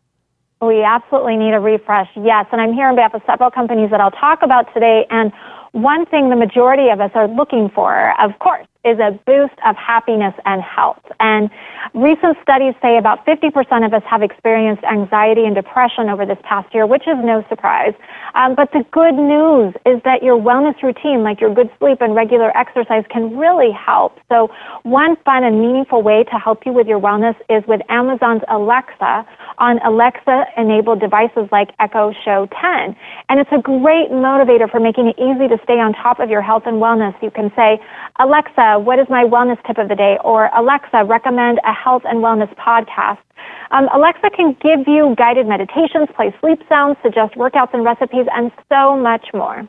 [0.61, 2.45] We absolutely need a refresh, yes.
[2.51, 5.05] And I'm here on behalf of several companies that I'll talk about today.
[5.09, 5.31] And
[5.73, 9.75] one thing the majority of us are looking for, of course, is a boost of
[9.75, 11.01] happiness and health.
[11.19, 11.49] And
[11.93, 13.49] recent studies say about 50%
[13.85, 17.93] of us have experienced anxiety and depression over this past year, which is no surprise.
[18.35, 22.13] Um, but the good news is that your wellness routine, like your good sleep and
[22.13, 24.19] regular exercise, can really help.
[24.29, 24.49] So
[24.83, 29.25] one fun and meaningful way to help you with your wellness is with Amazon's Alexa
[29.63, 32.95] on Alexa enabled devices like Echo Show 10.
[33.29, 36.41] And it's a great motivator for making it easy to stay on top of your
[36.41, 37.15] health and wellness.
[37.23, 37.79] You can say,
[38.19, 40.17] Alexa, what is my wellness tip of the day?
[40.21, 43.23] Or Alexa, recommend a health and wellness podcast.
[43.71, 48.51] Um, Alexa can give you guided meditations, play sleep sounds, suggest workouts and recipes, and
[48.67, 49.67] so much more.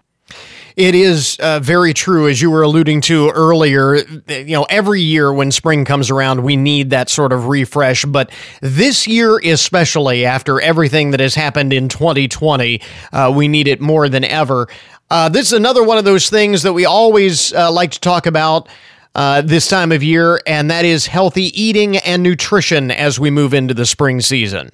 [0.77, 3.97] It is uh, very true, as you were alluding to earlier.
[4.29, 8.05] You know, every year when spring comes around, we need that sort of refresh.
[8.05, 12.81] But this year, especially after everything that has happened in 2020,
[13.13, 14.67] uh, we need it more than ever.
[15.11, 18.27] Uh, this is another one of those things that we always uh, like to talk
[18.27, 18.69] about.
[19.17, 23.55] Uh, this time of year, and that is healthy eating and nutrition as we move
[23.55, 24.69] into the spring season.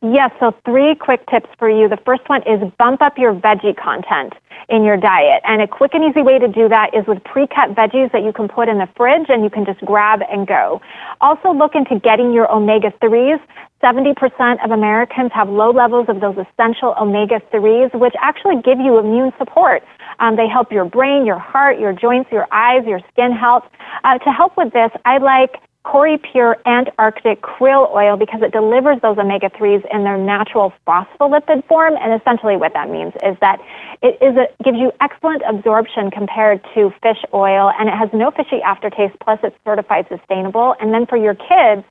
[0.00, 1.88] Yes, so three quick tips for you.
[1.88, 4.32] The first one is bump up your veggie content
[4.68, 5.42] in your diet.
[5.44, 8.32] And a quick and easy way to do that is with pre-cut veggies that you
[8.32, 10.80] can put in the fridge and you can just grab and go.
[11.20, 13.40] Also look into getting your omega-3s.
[13.82, 19.32] 70% of Americans have low levels of those essential omega-3s, which actually give you immune
[19.36, 19.82] support.
[20.20, 23.64] Um, they help your brain, your heart, your joints, your eyes, your skin health.
[24.04, 25.60] Uh, to help with this, I like
[25.90, 31.66] Kori Pure Antarctic krill oil because it delivers those omega 3s in their natural phospholipid
[31.66, 31.94] form.
[31.96, 33.58] And essentially, what that means is that
[34.02, 38.30] it is a, gives you excellent absorption compared to fish oil, and it has no
[38.30, 40.74] fishy aftertaste, plus, it's certified sustainable.
[40.78, 41.84] And then for your kids,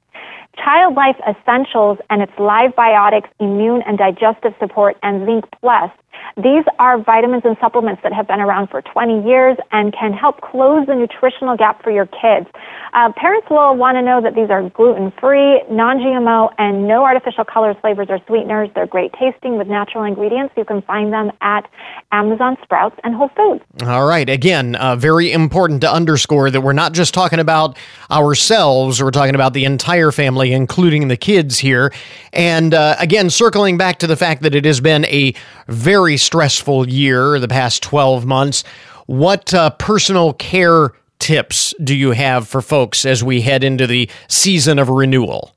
[0.58, 5.92] Child Life Essentials and its live biotics, immune and digestive support, and Zinc Plus
[6.36, 10.42] these are vitamins and supplements that have been around for 20 years and can help
[10.42, 12.46] close the nutritional gap for your kids.
[12.94, 17.04] Uh, parents will want to know that these are gluten free, non GMO, and no
[17.04, 18.70] artificial colors, flavors, or sweeteners.
[18.76, 20.54] They're great tasting with natural ingredients.
[20.56, 21.70] You can find them at
[22.12, 23.64] Amazon, Sprouts, and Whole Foods.
[23.84, 24.30] All right.
[24.30, 27.78] Again, uh, very important to underscore that we're not just talking about
[28.12, 31.94] ourselves, we're talking about the entire family, including the kids here.
[32.34, 35.34] And uh, again, circling back to the fact that it has been a
[35.68, 38.64] very stressful year, the past 12 months.
[39.06, 44.10] What uh, personal care tips do you have for folks as we head into the
[44.28, 45.54] season of renewal?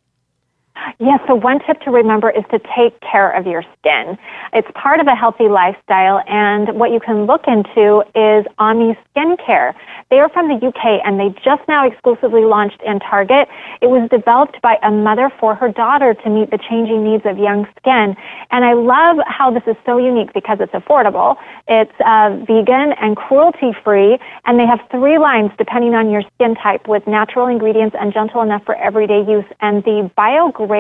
[0.99, 4.18] Yes, so one tip to remember is to take care of your skin.
[4.53, 9.74] It's part of a healthy lifestyle, and what you can look into is Omni Skincare.
[10.11, 13.49] They are from the UK and they just now exclusively launched in Target.
[13.80, 17.38] It was developed by a mother for her daughter to meet the changing needs of
[17.38, 18.16] young skin.
[18.51, 21.36] And I love how this is so unique because it's affordable.
[21.68, 26.57] It's uh, vegan and cruelty free, and they have three lines depending on your skin
[26.57, 29.47] type with natural ingredients and gentle enough for everyday use.
[29.61, 30.11] And the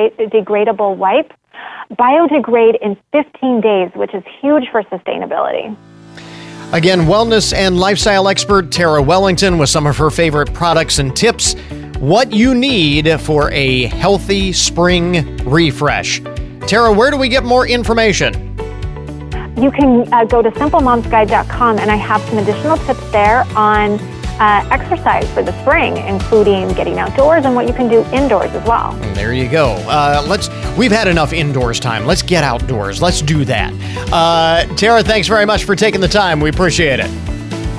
[0.08, 1.32] biodegradable wipe
[1.92, 5.76] biodegrade in 15 days, which is huge for sustainability.
[6.72, 11.54] Again, wellness and lifestyle expert Tara Wellington with some of her favorite products and tips.
[11.98, 16.20] What you need for a healthy spring refresh.
[16.68, 18.34] Tara, where do we get more information?
[19.60, 23.98] You can uh, go to simplemomsguide.com and I have some additional tips there on
[24.40, 28.66] uh, exercise for the spring, including getting outdoors and what you can do indoors as
[28.66, 28.94] well.
[29.14, 29.72] There you go.
[29.86, 30.48] Uh, let's.
[30.76, 32.06] We've had enough indoors time.
[32.06, 33.02] Let's get outdoors.
[33.02, 33.72] Let's do that.
[34.12, 36.40] Uh, Tara, thanks very much for taking the time.
[36.40, 37.10] We appreciate it.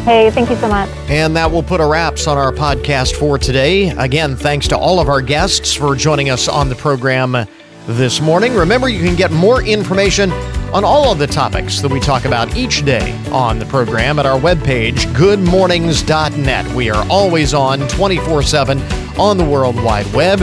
[0.04, 0.90] Hey, thank you so much.
[1.10, 3.90] And that will put a wraps on our podcast for today.
[3.90, 7.48] Again, thanks to all of our guests for joining us on the program
[7.88, 8.56] this morning.
[8.56, 10.32] Remember, you can get more information
[10.74, 14.26] on all of the topics that we talk about each day on the program at
[14.26, 16.74] our webpage, goodmornings.net.
[16.74, 18.80] We are always on 24 7
[19.20, 20.40] on the World Wide Web.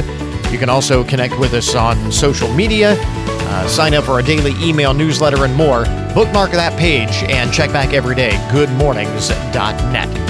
[0.52, 4.52] You can also connect with us on social media, uh, sign up for our daily
[4.62, 5.84] email newsletter, and more.
[6.14, 10.28] Bookmark that page and check back every day, goodmornings.net.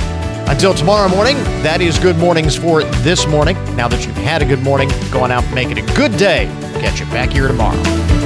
[0.49, 3.55] Until tomorrow morning, that is good mornings for this morning.
[3.77, 6.17] Now that you've had a good morning, go on out and make it a good
[6.17, 6.47] day.
[6.81, 8.18] Catch you back here tomorrow.